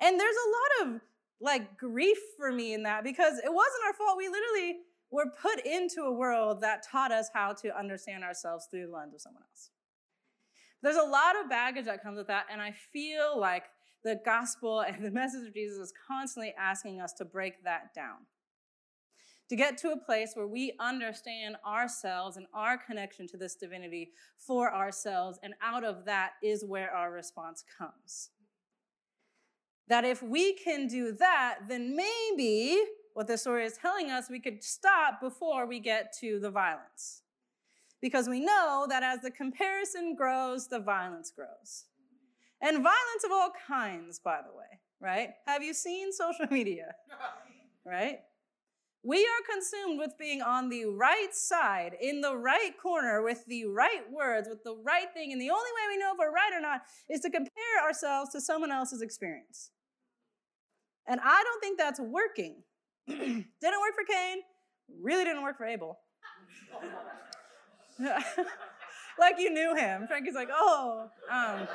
And 0.00 0.18
there's 0.18 0.36
a 0.36 0.84
lot 0.86 0.94
of 0.94 1.00
like 1.40 1.76
grief 1.76 2.18
for 2.36 2.52
me 2.52 2.72
in 2.72 2.84
that 2.84 3.04
because 3.04 3.38
it 3.38 3.52
wasn't 3.52 3.84
our 3.86 3.92
fault. 3.94 4.16
We 4.16 4.28
literally 4.28 4.78
were 5.10 5.26
put 5.40 5.66
into 5.66 6.02
a 6.02 6.12
world 6.12 6.60
that 6.62 6.86
taught 6.90 7.12
us 7.12 7.28
how 7.34 7.52
to 7.52 7.76
understand 7.76 8.24
ourselves 8.24 8.66
through 8.70 8.86
the 8.86 8.92
lens 8.92 9.14
of 9.14 9.20
someone 9.20 9.42
else. 9.42 9.70
There's 10.82 10.96
a 10.96 11.02
lot 11.02 11.40
of 11.40 11.48
baggage 11.48 11.84
that 11.84 12.02
comes 12.02 12.18
with 12.18 12.26
that, 12.26 12.46
and 12.50 12.60
I 12.60 12.72
feel 12.92 13.38
like 13.38 13.64
the 14.04 14.20
gospel 14.24 14.80
and 14.80 15.04
the 15.04 15.10
message 15.12 15.46
of 15.46 15.54
Jesus 15.54 15.78
is 15.78 15.92
constantly 16.08 16.52
asking 16.58 17.00
us 17.00 17.12
to 17.14 17.24
break 17.24 17.62
that 17.64 17.94
down. 17.94 18.26
to 19.52 19.56
get 19.56 19.76
to 19.76 19.90
a 19.90 19.96
place 19.98 20.32
where 20.34 20.46
we 20.46 20.72
understand 20.80 21.56
ourselves 21.66 22.38
and 22.38 22.46
our 22.54 22.78
connection 22.78 23.28
to 23.28 23.36
this 23.36 23.54
divinity 23.54 24.10
for 24.38 24.74
ourselves, 24.74 25.38
and 25.42 25.52
out 25.60 25.84
of 25.84 26.06
that 26.06 26.30
is 26.42 26.64
where 26.64 26.90
our 26.90 27.12
response 27.12 27.62
comes. 27.78 28.30
That 29.88 30.06
if 30.06 30.22
we 30.22 30.54
can 30.54 30.86
do 30.86 31.12
that, 31.12 31.58
then 31.68 31.94
maybe 31.94 32.82
what 33.12 33.26
the 33.26 33.36
story 33.36 33.66
is 33.66 33.76
telling 33.76 34.10
us, 34.10 34.30
we 34.30 34.40
could 34.40 34.64
stop 34.64 35.20
before 35.20 35.66
we 35.66 35.80
get 35.80 36.14
to 36.20 36.40
the 36.40 36.50
violence. 36.50 37.21
Because 38.02 38.28
we 38.28 38.40
know 38.40 38.86
that 38.90 39.04
as 39.04 39.20
the 39.20 39.30
comparison 39.30 40.16
grows, 40.16 40.66
the 40.66 40.80
violence 40.80 41.32
grows. 41.34 41.84
And 42.60 42.76
violence 42.82 43.24
of 43.24 43.30
all 43.32 43.52
kinds, 43.66 44.18
by 44.18 44.40
the 44.44 44.54
way, 44.54 44.80
right? 45.00 45.30
Have 45.46 45.62
you 45.62 45.72
seen 45.72 46.12
social 46.12 46.46
media? 46.50 46.94
Right? 47.84 48.20
We 49.02 49.18
are 49.24 49.52
consumed 49.52 49.98
with 49.98 50.16
being 50.16 50.40
on 50.40 50.68
the 50.68 50.84
right 50.84 51.34
side, 51.34 51.96
in 52.00 52.20
the 52.20 52.36
right 52.36 52.70
corner, 52.80 53.20
with 53.20 53.44
the 53.46 53.64
right 53.64 54.08
words, 54.08 54.48
with 54.48 54.62
the 54.62 54.76
right 54.76 55.12
thing. 55.12 55.32
And 55.32 55.40
the 55.40 55.50
only 55.50 55.70
way 55.74 55.96
we 55.96 55.98
know 55.98 56.12
if 56.12 56.18
we're 56.20 56.30
right 56.32 56.52
or 56.54 56.60
not 56.60 56.82
is 57.10 57.18
to 57.22 57.30
compare 57.30 57.82
ourselves 57.84 58.30
to 58.30 58.40
someone 58.40 58.70
else's 58.70 59.02
experience. 59.02 59.72
And 61.08 61.20
I 61.20 61.42
don't 61.42 61.60
think 61.60 61.76
that's 61.76 61.98
working. 61.98 62.62
didn't 63.08 63.46
work 63.60 63.94
for 63.96 64.04
Cain, 64.08 64.38
really 65.00 65.24
didn't 65.24 65.42
work 65.42 65.56
for 65.56 65.66
Abel. 65.66 65.98
like 69.18 69.38
you 69.38 69.50
knew 69.50 69.74
him. 69.74 70.06
Frankie's 70.06 70.34
like, 70.34 70.48
oh, 70.52 71.08
um. 71.30 71.68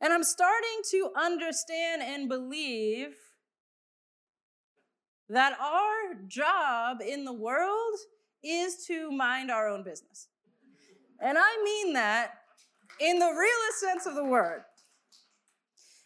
And 0.00 0.12
I'm 0.12 0.24
starting 0.24 0.80
to 0.90 1.10
understand 1.16 2.02
and 2.02 2.28
believe 2.28 3.14
that 5.28 5.56
our 5.60 6.14
job 6.26 6.98
in 7.00 7.24
the 7.24 7.32
world 7.32 7.98
is 8.42 8.84
to 8.86 9.12
mind 9.12 9.50
our 9.50 9.68
own 9.68 9.84
business. 9.84 10.26
And 11.20 11.38
I 11.38 11.62
mean 11.64 11.92
that 11.92 12.32
in 13.00 13.20
the 13.20 13.26
realest 13.26 13.80
sense 13.80 14.06
of 14.06 14.16
the 14.16 14.24
word. 14.24 14.64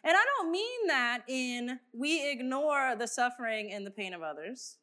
And 0.07 0.17
I 0.17 0.23
don't 0.37 0.53
mean 0.53 0.87
that 0.87 1.23
in 1.27 1.81
we 1.93 2.31
ignore 2.31 2.95
the 2.97 3.09
suffering 3.09 3.73
and 3.73 3.85
the 3.85 3.91
pain 3.91 4.15
of 4.15 4.23
others. 4.23 4.77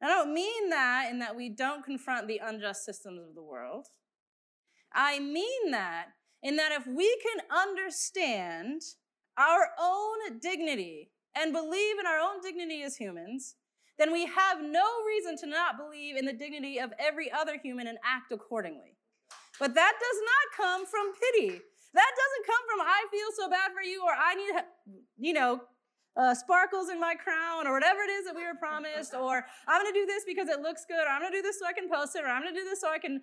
I 0.00 0.06
don't 0.06 0.32
mean 0.32 0.70
that 0.70 1.08
in 1.10 1.18
that 1.18 1.34
we 1.34 1.48
don't 1.48 1.84
confront 1.84 2.28
the 2.28 2.40
unjust 2.42 2.84
systems 2.84 3.22
of 3.28 3.34
the 3.34 3.42
world. 3.42 3.88
I 4.94 5.18
mean 5.18 5.72
that 5.72 6.10
in 6.44 6.54
that 6.56 6.70
if 6.70 6.86
we 6.86 7.16
can 7.22 7.44
understand 7.50 8.82
our 9.36 9.70
own 9.80 10.38
dignity 10.40 11.10
and 11.34 11.52
believe 11.52 11.98
in 11.98 12.06
our 12.06 12.20
own 12.20 12.40
dignity 12.40 12.84
as 12.84 12.96
humans, 12.96 13.56
then 13.98 14.12
we 14.12 14.26
have 14.26 14.62
no 14.62 14.84
reason 15.04 15.36
to 15.38 15.46
not 15.46 15.76
believe 15.76 16.16
in 16.16 16.24
the 16.24 16.32
dignity 16.32 16.78
of 16.78 16.92
every 17.00 17.32
other 17.32 17.58
human 17.60 17.88
and 17.88 17.98
act 18.04 18.30
accordingly. 18.30 18.96
But 19.58 19.74
that 19.74 19.92
does 20.00 20.20
not 20.22 20.66
come 20.66 20.86
from 20.86 21.12
pity. 21.20 21.62
That 21.94 22.12
doesn't 22.16 22.44
come 22.46 22.62
from 22.68 22.80
I 22.80 23.00
feel 23.10 23.30
so 23.36 23.50
bad 23.50 23.72
for 23.72 23.82
you 23.82 24.02
or 24.02 24.12
I 24.12 24.34
need, 24.34 24.54
you 25.18 25.32
know, 25.32 25.60
uh, 26.16 26.34
sparkles 26.34 26.88
in 26.90 27.00
my 27.00 27.14
crown 27.14 27.66
or 27.66 27.72
whatever 27.72 28.00
it 28.00 28.10
is 28.10 28.26
that 28.26 28.36
we 28.36 28.44
were 28.44 28.54
promised 28.54 29.14
or 29.14 29.44
I'm 29.66 29.80
going 29.80 29.92
to 29.92 29.98
do 29.98 30.06
this 30.06 30.24
because 30.26 30.48
it 30.48 30.60
looks 30.60 30.84
good 30.84 31.00
or 31.00 31.08
I'm 31.08 31.20
going 31.20 31.32
to 31.32 31.38
do 31.38 31.42
this 31.42 31.58
so 31.58 31.66
I 31.66 31.72
can 31.72 31.88
post 31.88 32.16
it 32.16 32.24
or 32.24 32.28
I'm 32.28 32.42
going 32.42 32.54
to 32.54 32.60
do 32.60 32.68
this 32.68 32.80
so 32.80 32.88
I 32.88 32.98
can 32.98 33.22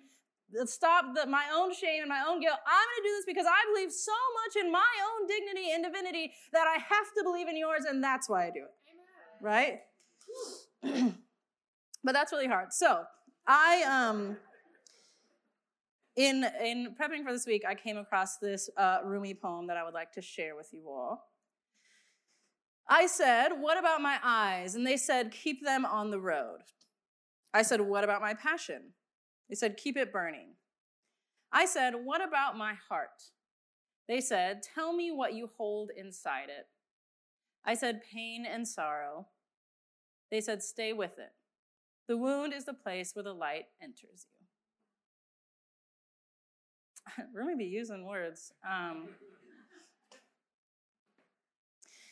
stop 0.64 1.14
the, 1.14 1.26
my 1.26 1.44
own 1.54 1.74
shame 1.74 2.02
and 2.02 2.08
my 2.08 2.22
own 2.26 2.40
guilt. 2.40 2.58
I'm 2.66 2.86
going 2.86 3.02
to 3.02 3.08
do 3.08 3.14
this 3.16 3.26
because 3.26 3.46
I 3.46 3.60
believe 3.72 3.92
so 3.92 4.12
much 4.42 4.64
in 4.64 4.72
my 4.72 4.92
own 5.06 5.26
dignity 5.26 5.70
and 5.72 5.84
divinity 5.84 6.32
that 6.52 6.66
I 6.66 6.74
have 6.74 7.06
to 7.18 7.22
believe 7.22 7.48
in 7.48 7.56
yours, 7.56 7.84
and 7.88 8.02
that's 8.02 8.28
why 8.28 8.46
I 8.46 8.50
do 8.50 8.64
it. 8.66 8.74
Amen. 9.40 9.80
Right? 10.82 11.14
but 12.04 12.12
that's 12.12 12.32
really 12.32 12.48
hard. 12.48 12.72
So 12.72 13.04
I 13.46 13.82
um 13.82 14.36
in 16.16 16.44
in 16.62 16.94
prepping 17.00 17.24
for 17.24 17.32
this 17.32 17.46
week, 17.46 17.64
I 17.68 17.74
came 17.74 17.96
across 17.96 18.38
this 18.38 18.68
uh, 18.76 18.98
Rumi 19.04 19.34
poem 19.34 19.66
that 19.68 19.76
I 19.76 19.84
would 19.84 19.94
like 19.94 20.12
to 20.12 20.22
share 20.22 20.56
with 20.56 20.68
you 20.72 20.88
all. 20.88 21.28
I 22.88 23.06
said, 23.06 23.50
"What 23.58 23.78
about 23.78 24.02
my 24.02 24.18
eyes?" 24.22 24.74
And 24.74 24.86
they 24.86 24.96
said, 24.96 25.30
"Keep 25.30 25.64
them 25.64 25.84
on 25.84 26.10
the 26.10 26.20
road." 26.20 26.60
I 27.52 27.62
said, 27.62 27.80
"What 27.80 28.04
about 28.04 28.20
my 28.20 28.34
passion?" 28.34 28.94
They 29.50 29.56
said, 29.56 29.76
Keep 29.76 29.96
it 29.96 30.12
burning. 30.12 30.54
I 31.52 31.66
said, 31.66 31.94
What 32.04 32.26
about 32.26 32.56
my 32.56 32.74
heart? 32.88 33.24
They 34.08 34.20
said, 34.20 34.62
Tell 34.62 34.92
me 34.92 35.10
what 35.10 35.34
you 35.34 35.50
hold 35.56 35.90
inside 35.94 36.48
it. 36.48 36.66
I 37.66 37.74
said, 37.74 38.02
Pain 38.10 38.46
and 38.46 38.66
sorrow. 38.66 39.26
They 40.30 40.40
said, 40.40 40.62
Stay 40.62 40.92
with 40.92 41.18
it. 41.18 41.32
The 42.06 42.16
wound 42.16 42.54
is 42.54 42.64
the 42.64 42.74
place 42.74 43.10
where 43.14 43.24
the 43.24 43.32
light 43.32 43.64
enters 43.82 44.26
you. 44.38 44.39
Rumi 47.34 47.56
be 47.56 47.64
using 47.64 48.06
words. 48.06 48.52
Um, 48.68 49.08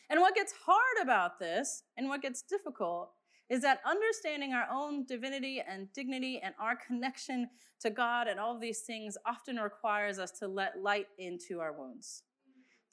and 0.09 0.19
what 0.19 0.35
gets 0.35 0.53
hard 0.65 1.03
about 1.03 1.39
this 1.39 1.83
and 1.97 2.09
what 2.09 2.21
gets 2.21 2.41
difficult 2.41 3.11
is 3.49 3.61
that 3.61 3.81
understanding 3.85 4.53
our 4.53 4.67
own 4.71 5.05
divinity 5.05 5.61
and 5.67 5.91
dignity 5.93 6.39
and 6.43 6.53
our 6.59 6.75
connection 6.75 7.49
to 7.79 7.89
God 7.89 8.27
and 8.27 8.39
all 8.39 8.55
of 8.55 8.61
these 8.61 8.81
things 8.81 9.17
often 9.25 9.57
requires 9.57 10.19
us 10.19 10.31
to 10.39 10.47
let 10.47 10.81
light 10.81 11.07
into 11.17 11.59
our 11.59 11.73
wounds, 11.73 12.23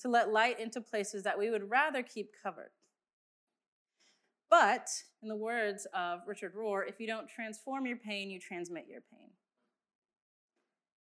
to 0.01 0.09
let 0.09 0.33
light 0.33 0.59
into 0.59 0.81
places 0.81 1.23
that 1.25 1.39
we 1.39 1.51
would 1.51 1.71
rather 1.71 2.03
keep 2.03 2.31
covered. 2.43 2.71
But, 4.49 4.89
in 5.23 5.29
the 5.29 5.37
words 5.37 5.87
of 5.93 6.21
Richard 6.27 6.55
Rohr, 6.55 6.89
if 6.89 7.01
you 7.01 7.07
don't 7.07 7.29
transform 7.29 7.85
your 7.85 7.97
pain, 7.97 8.31
you 8.31 8.39
transmit 8.39 8.87
your 8.89 9.01
pain. 9.01 9.31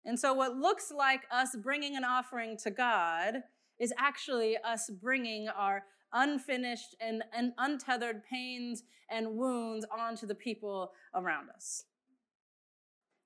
And 0.04 0.18
so, 0.18 0.32
what 0.32 0.56
looks 0.56 0.90
like 0.90 1.22
us 1.30 1.56
bringing 1.62 1.96
an 1.96 2.04
offering 2.04 2.56
to 2.58 2.70
God 2.70 3.42
is 3.78 3.92
actually 3.98 4.56
us 4.58 4.90
bringing 4.90 5.48
our 5.48 5.84
unfinished 6.12 6.96
and, 7.00 7.22
and 7.32 7.52
untethered 7.58 8.22
pains 8.24 8.82
and 9.10 9.36
wounds 9.36 9.86
onto 9.96 10.26
the 10.26 10.34
people 10.34 10.92
around 11.14 11.48
us. 11.50 11.84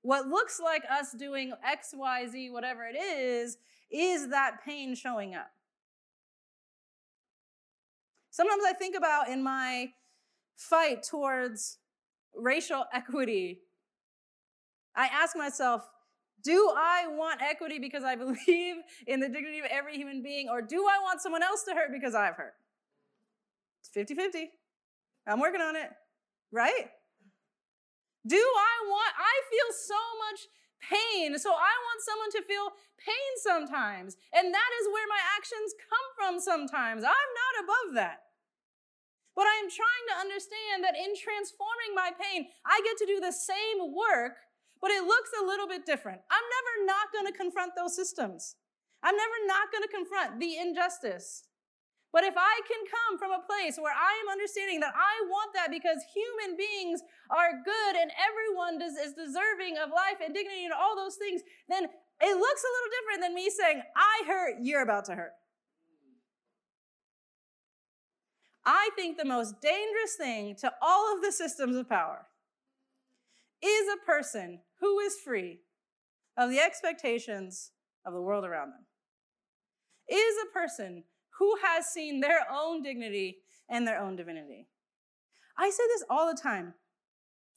What 0.03 0.29
looks 0.29 0.61
like 0.61 0.83
us 0.91 1.13
doing 1.13 1.53
X, 1.67 1.95
Y, 1.97 2.27
Z, 2.27 2.51
whatever 2.51 2.85
it 2.87 2.97
is, 2.97 3.57
is 3.91 4.29
that 4.29 4.59
pain 4.65 4.95
showing 4.95 5.35
up. 5.35 5.51
Sometimes 8.31 8.65
I 8.67 8.73
think 8.73 8.97
about 8.97 9.29
in 9.29 9.43
my 9.43 9.93
fight 10.57 11.05
towards 11.05 11.79
racial 12.35 12.85
equity, 12.93 13.61
I 14.97 15.07
ask 15.07 15.37
myself, 15.37 15.89
do 16.45 16.73
I 16.77 17.09
want 17.09 17.41
equity 17.43 17.79
because 17.79 18.05
I 18.05 18.15
believe 18.25 18.77
in 19.07 19.21
the 19.21 19.29
dignity 19.29 19.59
of 19.59 19.67
every 19.71 19.97
human 19.97 20.23
being, 20.23 20.49
or 20.49 20.63
do 20.63 20.87
I 20.87 21.03
want 21.03 21.21
someone 21.21 21.43
else 21.43 21.65
to 21.65 21.73
hurt 21.73 21.91
because 21.93 22.15
I've 22.15 22.37
hurt? 22.37 22.55
It's 23.81 23.89
50 23.89 24.15
50. 24.15 24.51
I'm 25.27 25.41
working 25.41 25.61
on 25.61 25.75
it, 25.75 25.89
right? 26.53 26.91
Do 28.27 28.41
I 28.41 28.75
want, 28.89 29.13
I 29.17 29.35
feel 29.53 29.71
so 29.73 30.01
much 30.29 30.41
pain, 30.81 31.39
so 31.39 31.53
I 31.53 31.75
want 31.77 32.01
someone 32.05 32.33
to 32.37 32.43
feel 32.45 32.73
pain 33.01 33.33
sometimes. 33.41 34.17
And 34.33 34.53
that 34.53 34.71
is 34.81 34.89
where 34.89 35.09
my 35.09 35.23
actions 35.37 35.77
come 35.77 36.09
from 36.17 36.41
sometimes. 36.41 37.05
I'm 37.05 37.33
not 37.37 37.55
above 37.65 37.89
that. 37.97 38.25
But 39.37 39.47
I 39.51 39.57
am 39.61 39.69
trying 39.69 40.07
to 40.15 40.21
understand 40.21 40.85
that 40.85 40.95
in 40.95 41.13
transforming 41.17 41.93
my 41.93 42.13
pain, 42.15 42.49
I 42.65 42.81
get 42.85 42.97
to 43.03 43.07
do 43.07 43.19
the 43.19 43.35
same 43.35 43.93
work, 43.93 44.39
but 44.85 44.93
it 44.93 45.09
looks 45.09 45.33
a 45.33 45.47
little 45.49 45.65
bit 45.65 45.89
different. 45.89 46.21
I'm 46.29 46.45
never 46.45 46.75
not 46.85 47.09
going 47.09 47.25
to 47.25 47.33
confront 47.33 47.73
those 47.73 47.97
systems. 47.97 48.61
I'm 49.01 49.17
never 49.17 49.39
not 49.49 49.73
going 49.73 49.81
to 49.81 49.89
confront 49.89 50.37
the 50.37 50.61
injustice. 50.61 51.49
But 52.13 52.29
if 52.29 52.37
I 52.37 52.61
can 52.69 52.85
come 52.85 53.17
from 53.17 53.33
a 53.33 53.41
place 53.49 53.81
where 53.81 53.97
I 53.97 54.13
am 54.21 54.29
understanding 54.29 54.85
that 54.85 54.93
I 54.93 55.25
want 55.33 55.57
that 55.57 55.73
because 55.73 56.05
human 56.13 56.61
beings 56.61 57.01
are 57.33 57.65
good 57.65 57.97
and 57.97 58.13
everyone 58.13 58.77
does, 58.77 59.01
is 59.01 59.17
deserving 59.17 59.81
of 59.81 59.89
life 59.89 60.21
and 60.21 60.37
dignity 60.37 60.69
and 60.69 60.77
all 60.77 60.93
those 60.93 61.17
things, 61.17 61.41
then 61.73 61.89
it 61.89 62.37
looks 62.37 62.63
a 62.69 62.73
little 62.77 62.93
different 62.93 63.21
than 63.25 63.33
me 63.33 63.49
saying, 63.49 63.81
I 63.97 64.29
hurt, 64.29 64.61
you're 64.61 64.85
about 64.85 65.09
to 65.09 65.17
hurt. 65.17 65.33
I 68.69 68.91
think 69.01 69.17
the 69.17 69.25
most 69.25 69.65
dangerous 69.65 70.21
thing 70.21 70.57
to 70.61 70.69
all 70.85 71.17
of 71.17 71.25
the 71.25 71.33
systems 71.33 71.75
of 71.75 71.89
power 71.89 72.29
is 73.65 73.89
a 73.89 74.05
person 74.05 74.61
who 74.81 74.99
is 75.01 75.17
free 75.25 75.61
of 76.37 76.51
the 76.51 76.61
expectations 76.61 77.71
of 78.05 78.13
the 78.13 78.21
world 78.21 78.45
around 78.45 78.71
them, 78.71 78.85
is 80.09 80.35
a 80.43 80.53
person 80.53 81.05
who 81.39 81.57
has 81.65 81.87
seen 81.87 82.21
their 82.21 82.41
own 82.53 82.83
dignity 82.83 83.39
and 83.71 83.87
their 83.87 83.99
own 83.99 84.17
divinity. 84.17 84.69
I 85.59 85.71
say 85.71 85.85
this 85.89 86.05
all 86.11 86.33
the 86.33 86.41
time. 86.41 86.75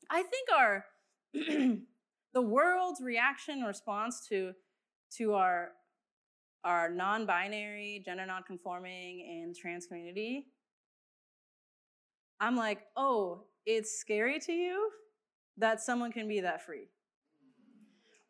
I 0.10 0.24
think 0.24 0.50
our 0.56 0.86
the 2.34 2.42
world's 2.42 3.02
reaction 3.02 3.62
response 3.62 4.26
to 4.30 4.54
to 5.18 5.34
our 5.34 5.72
our 6.64 6.90
non 6.90 7.26
binary, 7.26 8.02
gender 8.06 8.26
non 8.26 8.44
conforming, 8.44 9.44
and 9.44 9.56
trans 9.56 9.88
community, 9.88 10.48
I'm 12.40 12.56
like, 12.56 12.84
oh, 12.96 13.44
it's 13.66 14.00
scary 14.00 14.40
to 14.40 14.54
you 14.54 14.90
that 15.58 15.82
someone 15.82 16.12
can 16.12 16.28
be 16.28 16.42
that 16.42 16.66
free. 16.66 16.88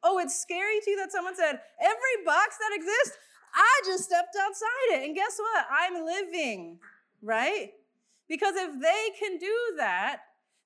Oh, 0.03 0.19
it's 0.19 0.39
scary 0.39 0.79
to 0.83 0.89
you 0.89 0.97
that 0.97 1.11
someone 1.11 1.35
said, 1.35 1.59
every 1.81 2.25
box 2.25 2.57
that 2.57 2.75
exists, 2.75 3.17
I 3.53 3.81
just 3.85 4.03
stepped 4.03 4.35
outside 4.39 4.67
it. 4.91 5.05
And 5.05 5.15
guess 5.15 5.37
what? 5.37 5.65
I'm 5.71 6.05
living, 6.05 6.79
right? 7.21 7.71
Because 8.29 8.55
if 8.55 8.79
they 8.81 9.11
can 9.19 9.37
do 9.37 9.55
that, 9.77 10.19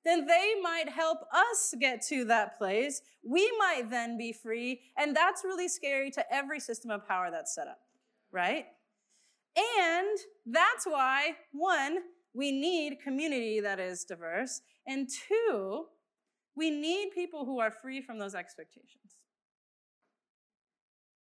then 0.04 0.26
they 0.26 0.54
might 0.60 0.88
help 0.88 1.18
us 1.32 1.74
get 1.80 2.02
to 2.08 2.24
that 2.24 2.58
place. 2.58 3.02
We 3.24 3.50
might 3.58 3.88
then 3.88 4.18
be 4.18 4.32
free. 4.32 4.80
And 4.96 5.14
that's 5.14 5.44
really 5.44 5.68
scary 5.68 6.10
to 6.12 6.34
every 6.34 6.60
system 6.60 6.90
of 6.90 7.06
power 7.06 7.30
that's 7.30 7.54
set 7.54 7.68
up, 7.68 7.80
right? 8.32 8.66
And 9.78 10.18
that's 10.44 10.86
why, 10.86 11.36
one, 11.52 11.98
we 12.34 12.50
need 12.50 13.00
community 13.00 13.60
that 13.60 13.78
is 13.78 14.04
diverse. 14.04 14.62
And 14.86 15.08
two, 15.08 15.86
we 16.54 16.70
need 16.70 17.10
people 17.14 17.44
who 17.44 17.60
are 17.60 17.70
free 17.70 18.00
from 18.00 18.18
those 18.18 18.34
expectations. 18.34 19.16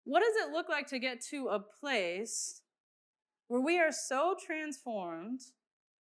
What 0.04 0.22
does 0.22 0.48
it 0.48 0.54
look 0.54 0.70
like 0.70 0.88
to 0.88 1.00
get 1.00 1.22
to 1.32 1.48
a 1.48 1.60
place 1.60 2.62
where 3.48 3.62
we 3.62 3.80
are 3.80 3.92
so 3.92 4.36
transformed 4.46 5.42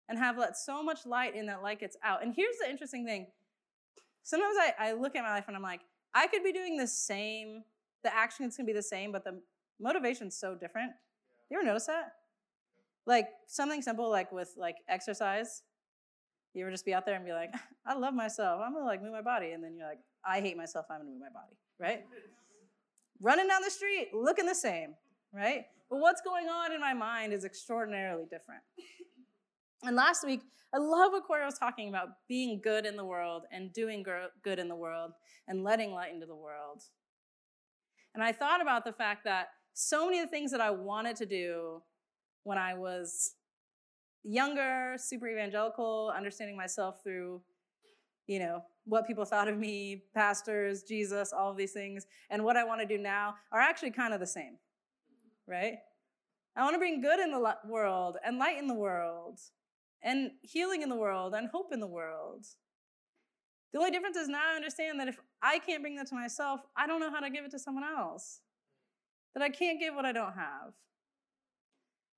and 0.07 0.17
have 0.17 0.37
let 0.37 0.55
so 0.55 0.81
much 0.81 1.05
light 1.05 1.35
in 1.35 1.47
that 1.47 1.61
light 1.61 1.79
gets 1.79 1.97
out? 2.03 2.23
And 2.23 2.33
here's 2.33 2.55
the 2.61 2.69
interesting 2.69 3.05
thing. 3.05 3.27
Sometimes 4.23 4.55
I, 4.57 4.89
I 4.89 4.91
look 4.93 5.15
at 5.15 5.23
my 5.23 5.31
life 5.31 5.45
and 5.47 5.55
I'm 5.55 5.63
like, 5.63 5.81
I 6.13 6.27
could 6.27 6.43
be 6.43 6.53
doing 6.53 6.77
the 6.77 6.87
same, 6.87 7.63
the 8.03 8.15
action 8.15 8.45
is 8.45 8.55
gonna 8.55 8.67
be 8.67 8.73
the 8.73 8.81
same, 8.81 9.11
but 9.11 9.23
the 9.23 9.41
motivation's 9.79 10.37
so 10.37 10.55
different. 10.55 10.91
You 11.49 11.57
ever 11.57 11.65
notice 11.65 11.87
that? 11.87 12.13
Like 13.05 13.27
something 13.47 13.81
simple 13.81 14.09
like 14.09 14.31
with 14.31 14.53
like 14.55 14.77
exercise. 14.87 15.63
You 16.53 16.63
ever 16.63 16.71
just 16.71 16.85
be 16.85 16.93
out 16.93 17.05
there 17.05 17.15
and 17.15 17.25
be 17.25 17.31
like, 17.31 17.51
I 17.85 17.95
love 17.95 18.13
myself. 18.13 18.61
I'm 18.63 18.73
gonna 18.73 18.85
like 18.85 19.01
move 19.01 19.11
my 19.11 19.21
body. 19.21 19.51
And 19.51 19.63
then 19.63 19.75
you're 19.75 19.87
like, 19.87 19.99
I 20.25 20.41
hate 20.41 20.57
myself. 20.57 20.85
I'm 20.89 20.99
gonna 20.99 21.09
move 21.09 21.19
my 21.19 21.29
body, 21.29 21.55
right? 21.79 22.05
running 23.21 23.47
down 23.47 23.61
the 23.63 23.71
street 23.71 24.09
looking 24.13 24.45
the 24.45 24.55
same, 24.55 24.95
right? 25.33 25.65
But 25.89 25.99
what's 25.99 26.21
going 26.21 26.47
on 26.47 26.71
in 26.71 26.79
my 26.79 26.93
mind 26.93 27.33
is 27.33 27.45
extraordinarily 27.45 28.25
different. 28.29 28.61
And 29.83 29.95
last 29.95 30.25
week, 30.25 30.41
I 30.73 30.77
love 30.77 31.13
what 31.13 31.25
Corey 31.25 31.45
was 31.45 31.57
talking 31.57 31.89
about 31.89 32.09
being 32.27 32.59
good 32.61 32.85
in 32.85 32.95
the 32.95 33.05
world 33.05 33.43
and 33.51 33.71
doing 33.71 34.05
good 34.43 34.59
in 34.59 34.67
the 34.67 34.75
world 34.75 35.11
and 35.47 35.63
letting 35.63 35.93
light 35.93 36.13
into 36.13 36.25
the 36.25 36.35
world. 36.35 36.83
And 38.13 38.23
I 38.23 38.31
thought 38.31 38.61
about 38.61 38.83
the 38.83 38.91
fact 38.91 39.23
that 39.23 39.47
so 39.73 40.05
many 40.05 40.19
of 40.19 40.25
the 40.25 40.31
things 40.31 40.51
that 40.51 40.61
I 40.61 40.69
wanted 40.71 41.15
to 41.17 41.25
do 41.25 41.81
when 42.43 42.57
I 42.57 42.73
was 42.73 43.35
younger, 44.23 44.95
super 44.97 45.27
evangelical, 45.27 46.13
understanding 46.15 46.57
myself 46.57 47.03
through 47.03 47.41
you 48.29 48.37
know, 48.37 48.63
what 48.85 49.07
people 49.07 49.25
thought 49.25 49.47
of 49.47 49.57
me, 49.57 50.03
pastors, 50.13 50.83
Jesus, 50.83 51.33
all 51.33 51.49
of 51.49 51.57
these 51.57 51.71
things, 51.71 52.05
and 52.29 52.43
what 52.43 52.55
I 52.55 52.63
want 52.63 52.79
to 52.79 52.85
do 52.85 53.01
now 53.01 53.33
are 53.51 53.59
actually 53.59 53.89
kind 53.89 54.13
of 54.13 54.19
the 54.19 54.27
same, 54.27 54.57
right? 55.47 55.77
I 56.55 56.61
want 56.61 56.75
to 56.75 56.77
bring 56.77 57.01
good 57.01 57.19
in 57.19 57.31
the 57.31 57.55
world 57.67 58.17
and 58.23 58.37
light 58.37 58.59
in 58.59 58.67
the 58.67 58.75
world 58.75 59.39
and 60.03 60.29
healing 60.43 60.83
in 60.83 60.89
the 60.89 60.95
world 60.95 61.33
and 61.33 61.49
hope 61.49 61.73
in 61.73 61.79
the 61.79 61.87
world. 61.87 62.45
The 63.73 63.79
only 63.79 63.89
difference 63.89 64.15
is 64.15 64.27
now 64.27 64.41
I 64.51 64.55
understand 64.55 64.99
that 64.99 65.07
if 65.07 65.17
I 65.41 65.57
can't 65.57 65.81
bring 65.81 65.95
that 65.95 66.07
to 66.09 66.15
myself, 66.15 66.61
I 66.77 66.85
don't 66.85 66.99
know 66.99 67.11
how 67.11 67.21
to 67.21 67.31
give 67.31 67.45
it 67.45 67.51
to 67.51 67.59
someone 67.59 67.83
else. 67.83 68.41
That 69.33 69.41
I 69.41 69.49
can't 69.49 69.79
give 69.79 69.95
what 69.95 70.05
I 70.05 70.11
don't 70.11 70.33
have. 70.33 70.73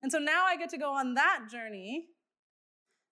And 0.02 0.10
so 0.10 0.18
now 0.18 0.44
I 0.46 0.56
get 0.56 0.70
to 0.70 0.78
go 0.78 0.92
on 0.92 1.14
that 1.14 1.44
journey 1.50 2.06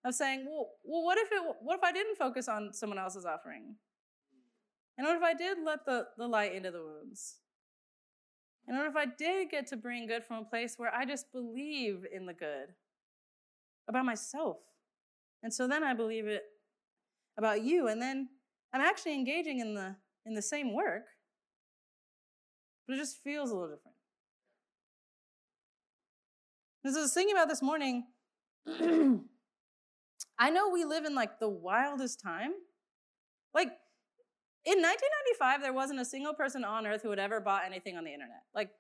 of 0.05 0.15
saying, 0.15 0.47
well, 0.49 0.71
well, 0.85 1.05
what 1.05 1.19
if 1.19 1.29
it, 1.31 1.43
what 1.63 1.79
if 1.79 1.85
I 1.85 1.93
didn't 1.93 2.17
focus 2.17 2.49
on 2.49 2.73
someone 2.73 2.99
else's 2.99 3.25
offering? 3.25 3.77
And 4.99 5.07
what 5.07 5.17
if 5.17 5.23
I 5.23 5.35
did 5.35 5.59
let 5.65 5.85
the, 5.85 6.07
the 6.19 6.27
light 6.27 6.55
into 6.55 6.71
the 6.71 6.83
wounds? 6.83 7.37
And 8.67 8.77
what 8.77 8.87
if 8.87 8.97
I 8.97 9.07
did 9.07 9.51
get 9.51 9.67
to 9.69 9.77
bring 9.77 10.07
good 10.07 10.25
from 10.25 10.39
a 10.39 10.45
place 10.45 10.75
where 10.77 10.95
I 10.95 11.05
just 11.05 11.33
believe 11.33 12.05
in 12.13 12.27
the 12.27 12.35
good 12.35 12.75
about 13.89 14.05
myself? 14.05 14.59
And 15.43 15.53
so 15.53 15.67
then 15.67 15.83
I 15.83 15.95
believe 15.95 16.27
it 16.27 16.43
about 17.39 17.63
you. 17.63 17.89
And 17.89 18.01
then 18.01 18.29
I'm 18.73 18.81
actually 18.81 19.15
engaging 19.15 19.61
in 19.61 19.75
the 19.75 19.97
in 20.27 20.35
the 20.35 20.43
same 20.43 20.75
work, 20.75 21.07
but 22.87 22.95
it 22.95 22.99
just 22.99 23.23
feels 23.25 23.51
a 23.51 23.55
little 23.55 23.75
different. 23.75 23.90
As 26.85 26.97
I 26.97 27.01
was 27.01 27.13
thinking 27.13 27.37
about 27.37 27.49
this 27.49 27.63
morning, 27.63 28.05
I 30.39 30.51
know 30.51 30.71
we 30.71 30.85
live 30.85 31.05
in 31.05 31.15
like 31.15 31.39
the 31.39 31.49
wildest 31.49 32.21
time. 32.21 32.53
Like 33.55 33.69
in 34.65 34.79
1995, 34.79 35.63
there 35.63 35.73
wasn't 35.73 36.01
a 36.01 36.05
single 36.05 36.33
person 36.33 36.65
on 36.65 36.87
earth 36.87 37.03
who 37.03 37.11
had 37.11 37.19
ever 37.19 37.41
bought 37.41 37.65
anything 37.67 37.97
on 37.97 38.05
the 38.05 38.13
internet. 38.13 38.43
Like, 38.55 38.71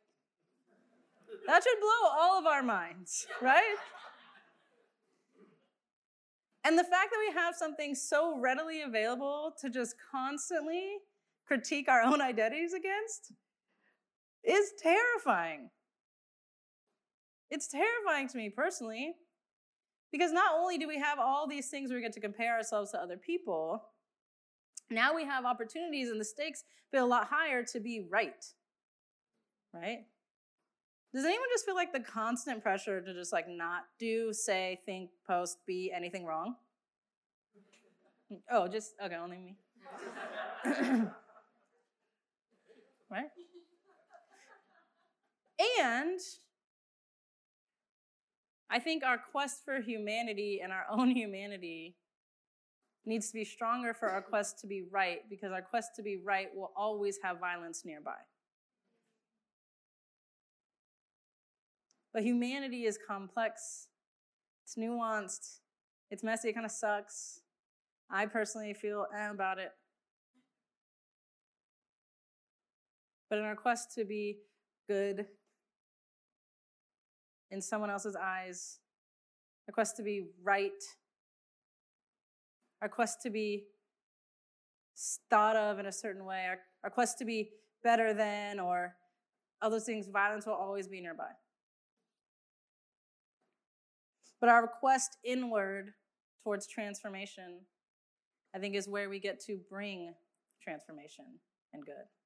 that 1.47 1.63
should 1.63 1.81
blow 1.81 2.11
all 2.19 2.39
of 2.39 2.47
our 2.47 2.63
minds, 2.63 3.27
right? 3.43 3.77
And 6.65 6.79
the 6.79 6.85
fact 6.85 7.11
that 7.11 7.19
we 7.27 7.35
have 7.35 7.55
something 7.55 7.95
so 7.95 8.39
readily 8.39 8.83
available 8.83 9.55
to 9.61 9.71
just 9.71 9.95
constantly 10.11 10.99
critique 11.47 11.89
our 11.89 12.03
own 12.03 12.21
identities 12.21 12.73
against 12.75 13.33
is 14.45 14.73
terrifying. 14.83 15.71
It's 17.51 17.67
terrifying 17.69 18.29
to 18.29 18.37
me 18.37 18.49
personally. 18.49 19.15
Because 20.13 20.33
not 20.33 20.53
only 20.59 20.77
do 20.77 20.89
we 20.89 20.99
have 20.99 21.19
all 21.19 21.47
these 21.47 21.69
things 21.69 21.91
where 21.91 21.99
we 21.99 22.03
get 22.03 22.13
to 22.15 22.21
compare 22.21 22.57
ourselves 22.57 22.91
to 22.93 22.99
other 22.99 23.17
people, 23.17 23.85
now 24.91 25.15
we 25.15 25.25
have 25.25 25.45
opportunities 25.45 26.11
and 26.11 26.21
the 26.21 26.25
stakes 26.25 26.65
feel 26.91 27.05
a 27.05 27.07
lot 27.07 27.29
higher 27.29 27.63
to 27.65 27.81
be 27.81 28.07
right. 28.11 28.45
Right? 29.73 30.07
Does 31.15 31.25
anyone 31.25 31.47
just 31.53 31.65
feel 31.65 31.77
like 31.77 31.93
the 31.93 32.01
constant 32.01 32.63
pressure 32.63 33.01
to 33.01 33.15
just 33.15 33.33
like 33.33 33.49
not 33.49 33.83
do, 33.99 34.33
say, 34.33 34.81
think, 34.87 35.11
post, 35.27 35.59
be 35.67 35.93
anything 35.95 36.25
wrong? 36.25 36.57
Oh, 38.51 38.69
just, 38.69 38.95
okay, 39.05 39.17
only 39.17 39.39
me. 39.39 39.57
right? 43.11 43.31
And 45.81 46.21
I 48.71 48.79
think 48.79 49.03
our 49.05 49.19
quest 49.19 49.65
for 49.65 49.81
humanity 49.81 50.61
and 50.63 50.73
our 50.73 50.87
own 50.91 51.11
humanity 51.11 51.97
needs 53.05 53.29
to 53.29 53.35
be 53.35 53.45
stronger 53.45 53.93
for 53.93 54.09
our 54.09 54.23
quest 54.23 54.61
to 54.61 54.67
be 54.67 54.83
right 54.91 55.21
because 55.29 55.53
our 55.53 55.63
quest 55.63 55.91
to 55.97 56.03
be 56.03 56.17
right 56.17 56.49
will 56.55 56.71
always 56.77 57.19
have 57.23 57.41
violence 57.41 57.83
nearby. 57.85 58.19
But 62.13 62.23
humanity 62.23 62.85
is 62.85 62.99
complex, 63.05 63.89
it's 64.65 64.77
nuanced, 64.77 65.61
it's 66.11 66.23
messy, 66.23 66.49
it 66.49 66.55
kind 66.55 66.67
of 66.67 66.73
sucks. 66.73 67.41
I 68.11 68.27
personally 68.27 68.75
feel 68.75 69.07
eh 69.17 69.31
about 69.31 69.59
it. 69.59 69.71
But 73.29 73.39
in 73.39 73.45
our 73.45 73.55
quest 73.55 73.95
to 73.95 74.05
be 74.05 74.39
good 74.89 75.27
in 77.51 77.61
someone 77.61 77.91
else's 77.91 78.17
eyes, 78.17 78.79
our 79.69 79.73
quest 79.73 79.97
to 79.97 80.03
be 80.03 80.27
right, 80.43 80.83
our 82.83 82.89
quest 82.89 83.23
to 83.23 83.31
be 83.31 83.65
thought 85.31 85.57
of 85.57 85.79
in 85.79 85.87
a 85.87 85.93
certain 85.93 86.25
way, 86.25 86.47
our, 86.49 86.59
our 86.85 86.91
quest 86.91 87.19
to 87.19 87.25
be 87.25 87.51
better 87.83 88.15
than, 88.15 88.61
or 88.61 88.95
all 89.63 89.71
those 89.71 89.85
things, 89.85 90.07
violence 90.09 90.47
will 90.47 90.55
always 90.55 90.89
be 90.89 91.01
nearby. 91.01 91.31
But 94.41 94.49
our 94.49 94.67
quest 94.67 95.19
inward 95.23 95.93
towards 96.43 96.67
transformation, 96.67 97.61
I 98.55 98.59
think, 98.59 98.75
is 98.75 98.89
where 98.89 99.11
we 99.11 99.21
get 99.21 99.41
to 99.47 99.59
bring 99.69 100.15
transformation 100.63 101.27
and 101.73 101.85
good. 101.85 102.20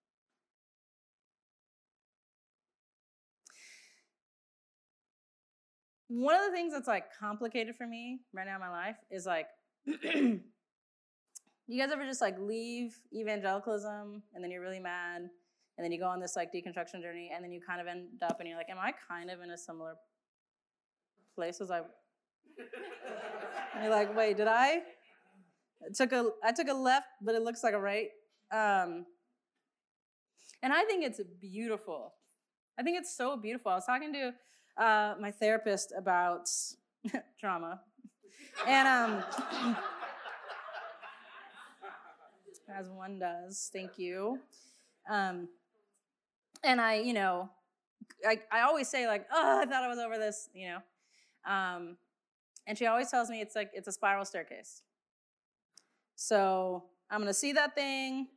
One 6.15 6.37
of 6.37 6.43
the 6.47 6.53
things 6.53 6.73
that's 6.73 6.87
like 6.87 7.07
complicated 7.19 7.75
for 7.75 7.87
me 7.89 8.21
right 8.33 8.47
now 8.47 8.55
in 8.55 8.61
my 8.61 8.71
life 8.71 8.97
is 9.11 9.27
like 9.27 9.47
you 9.87 10.41
guys 11.77 11.91
ever 11.91 12.05
just 12.05 12.21
like 12.21 12.39
leave 12.39 12.95
evangelicalism 13.13 14.23
and 14.33 14.45
then 14.45 14.51
you're 14.51 14.63
really 14.63 14.79
mad 14.79 15.23
and 15.77 15.85
then 15.85 15.91
you 15.91 15.99
go 15.99 16.07
on 16.07 16.21
this 16.21 16.37
like 16.37 16.53
deconstruction 16.53 17.03
journey 17.03 17.33
and 17.35 17.43
then 17.43 17.51
you 17.51 17.61
kind 17.67 17.81
of 17.81 17.89
end 17.89 18.07
up 18.23 18.39
and 18.39 18.49
you're 18.49 18.57
like 18.57 18.71
am 18.71 18.79
i 18.79 18.93
kind 19.09 19.29
of 19.29 19.41
in 19.41 19.51
a 19.51 19.59
similar 19.59 19.95
place 21.35 21.61
as 21.61 21.73
i 21.73 21.81
you're 23.83 23.91
like 23.91 24.17
wait 24.17 24.37
did 24.37 24.47
i? 24.47 24.83
I 25.85 25.93
took 25.93 26.13
a 26.13 26.31
i 26.45 26.53
took 26.53 26.69
a 26.69 26.75
left 26.75 27.09
but 27.23 27.35
it 27.35 27.43
looks 27.43 27.65
like 27.65 27.75
a 27.75 27.81
right 27.81 28.11
um, 28.53 29.05
and 30.63 30.73
i 30.73 30.85
think 30.85 31.05
it's 31.05 31.21
beautiful 31.41 32.15
I 32.79 32.83
think 32.83 32.99
it's 32.99 33.17
so 33.17 33.37
beautiful. 33.37 33.71
I 33.71 33.77
was 33.77 33.87
talking 33.87 34.13
to 34.13 34.35
uh, 34.83 35.15
my 35.21 35.31
therapist 35.31 35.93
about 35.97 36.49
trauma, 37.41 37.81
and 38.67 38.89
um, 38.89 39.25
as 42.75 42.89
one 42.89 43.19
does. 43.19 43.71
Thank 43.73 43.99
you. 43.99 44.39
Um, 45.09 45.49
and 46.65 46.81
I, 46.81 46.95
you 46.95 47.13
know, 47.13 47.51
I, 48.27 48.41
I 48.51 48.63
always 48.63 48.89
say 48.89 49.07
like, 49.07 49.27
oh, 49.33 49.61
I 49.63 49.67
thought 49.67 49.85
I 49.85 49.89
was 49.89 49.99
over 49.99 50.19
this, 50.19 50.49
you 50.55 50.69
know. 50.69 50.79
Um, 51.53 51.97
and 52.67 52.77
she 52.77 52.87
always 52.87 53.11
tells 53.11 53.29
me 53.29 53.41
it's 53.41 53.55
like 53.55 53.71
it's 53.75 53.89
a 53.89 53.93
spiral 53.93 54.25
staircase. 54.25 54.83
So 56.17 56.85
I'm 57.11 57.21
gonna 57.21 57.35
see 57.35 57.53
that 57.53 57.75
thing. 57.75 58.29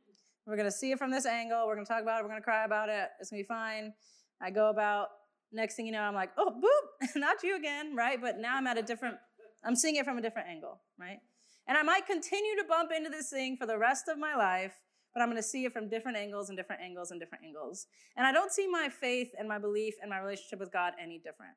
We're 0.46 0.56
gonna 0.56 0.70
see 0.70 0.92
it 0.92 0.98
from 0.98 1.10
this 1.10 1.26
angle. 1.26 1.66
We're 1.66 1.74
gonna 1.74 1.86
talk 1.86 2.02
about 2.02 2.20
it. 2.20 2.22
We're 2.22 2.30
gonna 2.30 2.42
cry 2.42 2.64
about 2.64 2.88
it. 2.88 3.08
It's 3.20 3.30
gonna 3.30 3.42
be 3.42 3.46
fine. 3.46 3.94
I 4.40 4.50
go 4.50 4.70
about. 4.70 5.08
Next 5.50 5.76
thing 5.76 5.86
you 5.86 5.92
know, 5.92 6.02
I'm 6.02 6.14
like, 6.14 6.30
oh, 6.36 6.52
boop, 6.52 7.08
not 7.16 7.42
you 7.42 7.56
again, 7.56 7.96
right? 7.96 8.20
But 8.20 8.38
now 8.38 8.56
I'm 8.56 8.66
at 8.66 8.76
a 8.76 8.82
different. 8.82 9.16
I'm 9.64 9.74
seeing 9.74 9.96
it 9.96 10.04
from 10.04 10.18
a 10.18 10.22
different 10.22 10.48
angle, 10.48 10.80
right? 10.98 11.18
And 11.66 11.76
I 11.76 11.82
might 11.82 12.06
continue 12.06 12.56
to 12.56 12.64
bump 12.68 12.90
into 12.96 13.10
this 13.10 13.30
thing 13.30 13.56
for 13.56 13.66
the 13.66 13.78
rest 13.78 14.08
of 14.08 14.18
my 14.18 14.34
life, 14.34 14.74
but 15.12 15.22
I'm 15.22 15.28
to 15.36 15.42
see 15.42 15.64
it 15.64 15.72
from 15.72 15.88
different 15.88 16.16
angles 16.16 16.48
and 16.48 16.56
different 16.56 16.82
angles 16.82 17.10
and 17.10 17.20
different 17.20 17.44
angles. 17.44 17.86
And 18.16 18.26
I 18.26 18.32
don't 18.32 18.52
see 18.52 18.66
my 18.66 18.88
faith 18.88 19.28
and 19.38 19.48
my 19.48 19.58
belief 19.58 19.94
and 20.00 20.08
my 20.08 20.18
relationship 20.18 20.60
with 20.60 20.72
God 20.72 20.94
any 21.00 21.18
different. 21.18 21.54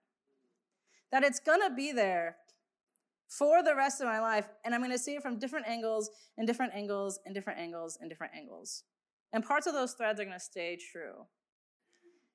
That 1.11 1.23
it's 1.23 1.39
to 1.39 1.73
be 1.75 1.91
there 1.91 2.37
for 3.27 3.63
the 3.63 3.75
rest 3.75 4.01
of 4.01 4.07
my 4.07 4.19
life, 4.19 4.47
and 4.65 4.75
I'm 4.75 4.81
to 4.91 4.97
see 4.97 5.15
it 5.15 5.21
from 5.21 5.39
different 5.39 5.67
angles 5.67 6.09
and 6.37 6.45
different 6.45 6.73
angles 6.75 7.19
and 7.25 7.33
different 7.33 7.59
angles 7.59 7.97
and 8.01 8.09
different 8.09 8.33
angles. 8.35 8.83
And 9.31 9.45
parts 9.45 9.67
of 9.67 9.73
those 9.73 9.93
threads 9.93 10.19
are 10.19 10.25
to 10.25 10.39
stay 10.39 10.77
true. 10.91 11.25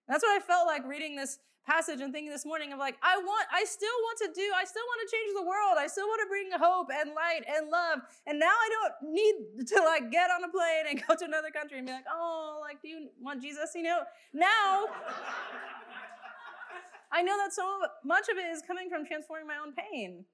That's 0.09 0.23
what 0.23 0.37
I 0.37 0.45
felt 0.45 0.67
like 0.67 0.87
reading 0.87 1.17
this 1.17 1.39
passage 1.67 2.01
and 2.01 2.13
thinking 2.13 2.31
this 2.31 2.47
morning 2.47 2.73
of 2.73 2.79
like, 2.79 2.95
I 3.03 3.19
want, 3.19 3.47
I 3.53 3.65
still 3.65 3.99
want 4.07 4.19
to 4.23 4.31
do, 4.33 4.47
I 4.55 4.65
still 4.65 4.87
want 4.87 5.01
to 5.03 5.17
change 5.17 5.35
the 5.35 5.43
world. 5.43 5.75
I 5.79 5.89
still 5.89 6.07
want 6.07 6.23
to 6.23 6.29
bring 6.31 6.49
hope 6.55 6.89
and 6.95 7.11
light 7.11 7.43
and 7.43 7.69
love. 7.69 8.01
And 8.27 8.39
now 8.39 8.55
I 8.55 8.69
don't 8.71 9.13
need 9.13 9.67
to 9.67 9.83
like 9.83 10.11
get 10.13 10.31
on 10.31 10.45
a 10.45 10.49
plane 10.49 10.87
and 10.89 11.03
go 11.09 11.15
to 11.17 11.25
another 11.25 11.51
country 11.51 11.79
and 11.79 11.87
be 11.87 11.93
like, 11.93 12.07
oh, 12.11 12.63
like, 12.63 12.81
do 12.81 12.89
you 12.89 13.09
want 13.21 13.43
Jesus? 13.43 13.73
You 13.75 13.83
know, 13.83 13.99
now 14.33 14.87
I 17.13 17.23
know 17.23 17.37
that 17.37 17.53
so 17.53 17.65
much 18.05 18.29
of 18.29 18.39
it 18.39 18.47
is 18.47 18.63
coming 18.63 18.89
from 18.89 19.05
transforming 19.05 19.47
my 19.47 19.57
own 19.57 19.75
pain. 19.75 20.25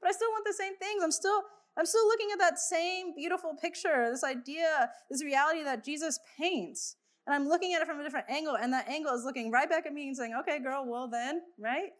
But 0.00 0.10
I 0.10 0.12
still 0.12 0.30
want 0.30 0.44
the 0.44 0.52
same 0.52 0.76
things. 0.76 1.02
I'm 1.02 1.12
still, 1.12 1.42
I'm 1.78 1.86
still 1.86 2.06
looking 2.06 2.28
at 2.32 2.38
that 2.40 2.58
same 2.58 3.14
beautiful 3.14 3.54
picture, 3.54 4.10
this 4.10 4.24
idea, 4.24 4.90
this 5.08 5.22
reality 5.22 5.62
that 5.62 5.84
Jesus 5.84 6.18
paints. 6.36 6.96
And 7.26 7.34
I'm 7.34 7.48
looking 7.48 7.74
at 7.74 7.82
it 7.82 7.86
from 7.86 8.00
a 8.00 8.02
different 8.02 8.26
angle, 8.28 8.56
and 8.56 8.72
that 8.72 8.88
angle 8.88 9.14
is 9.14 9.24
looking 9.24 9.50
right 9.50 9.68
back 9.68 9.86
at 9.86 9.92
me 9.92 10.08
and 10.08 10.16
saying, 10.16 10.34
okay, 10.40 10.58
girl, 10.58 10.84
well 10.86 11.08
then, 11.08 11.42
right? 11.58 11.90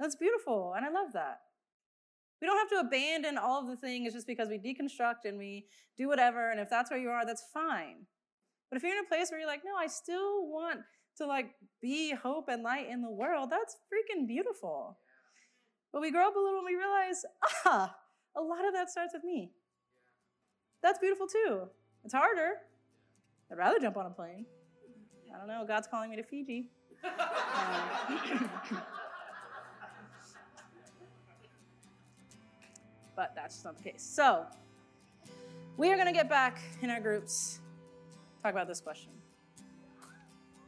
That's 0.00 0.16
beautiful, 0.16 0.74
and 0.76 0.84
I 0.84 0.90
love 0.90 1.12
that. 1.12 1.40
We 2.40 2.46
don't 2.46 2.58
have 2.58 2.70
to 2.70 2.86
abandon 2.86 3.38
all 3.38 3.60
of 3.60 3.68
the 3.68 3.76
things 3.76 4.14
just 4.14 4.26
because 4.26 4.48
we 4.48 4.58
deconstruct 4.58 5.26
and 5.26 5.38
we 5.38 5.66
do 5.96 6.08
whatever, 6.08 6.50
and 6.50 6.58
if 6.58 6.70
that's 6.70 6.90
where 6.90 6.98
you 6.98 7.10
are, 7.10 7.24
that's 7.24 7.44
fine. 7.52 8.06
But 8.70 8.76
if 8.76 8.82
you're 8.82 8.92
in 8.92 9.04
a 9.04 9.08
place 9.08 9.30
where 9.30 9.38
you're 9.38 9.48
like, 9.48 9.62
no, 9.64 9.76
I 9.78 9.86
still 9.86 10.46
want 10.46 10.80
to 11.18 11.26
like 11.26 11.50
be 11.82 12.14
hope 12.14 12.46
and 12.48 12.62
light 12.62 12.88
in 12.88 13.02
the 13.02 13.10
world, 13.10 13.50
that's 13.50 13.76
freaking 13.92 14.26
beautiful. 14.26 14.98
But 15.92 16.00
we 16.00 16.10
grow 16.10 16.28
up 16.28 16.36
a 16.36 16.38
little 16.38 16.60
and 16.60 16.66
we 16.66 16.76
realize, 16.76 17.24
ah, 17.66 17.94
a 18.36 18.40
lot 18.40 18.64
of 18.66 18.72
that 18.74 18.90
starts 18.90 19.12
with 19.12 19.24
me. 19.24 19.50
That's 20.82 20.98
beautiful 20.98 21.26
too. 21.26 21.68
It's 22.04 22.14
harder, 22.14 22.52
I'd 23.50 23.58
rather 23.58 23.78
jump 23.80 23.96
on 23.96 24.06
a 24.06 24.10
plane. 24.10 24.46
I 25.34 25.38
don't 25.38 25.48
know. 25.48 25.64
God's 25.66 25.88
calling 25.88 26.10
me 26.10 26.16
to 26.16 26.22
Fiji. 26.22 26.68
Um, 27.04 27.10
but 33.16 33.32
that's 33.34 33.54
just 33.54 33.64
not 33.64 33.76
the 33.76 33.82
case. 33.82 34.02
So, 34.02 34.46
we 35.76 35.90
are 35.90 35.96
going 35.96 36.06
to 36.06 36.12
get 36.12 36.28
back 36.28 36.58
in 36.82 36.90
our 36.90 37.00
groups, 37.00 37.60
talk 38.42 38.52
about 38.52 38.68
this 38.68 38.80
question. 38.80 39.12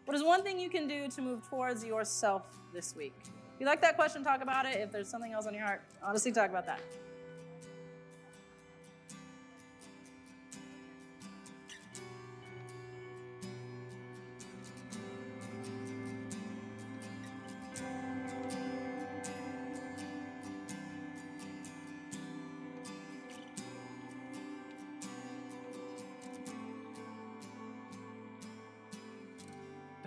What 0.04 0.16
is 0.16 0.22
one 0.22 0.42
thing 0.42 0.58
you 0.58 0.68
can 0.68 0.88
do 0.88 1.08
to 1.08 1.22
move 1.22 1.48
towards 1.48 1.84
yourself 1.84 2.42
this 2.74 2.96
week? 2.96 3.14
If 3.24 3.60
you 3.60 3.66
like 3.66 3.80
that 3.82 3.94
question, 3.94 4.24
talk 4.24 4.42
about 4.42 4.66
it. 4.66 4.76
If 4.76 4.90
there's 4.90 5.08
something 5.08 5.32
else 5.32 5.46
on 5.46 5.54
your 5.54 5.64
heart, 5.64 5.82
honestly, 6.02 6.32
talk 6.32 6.50
about 6.50 6.66
that. 6.66 6.80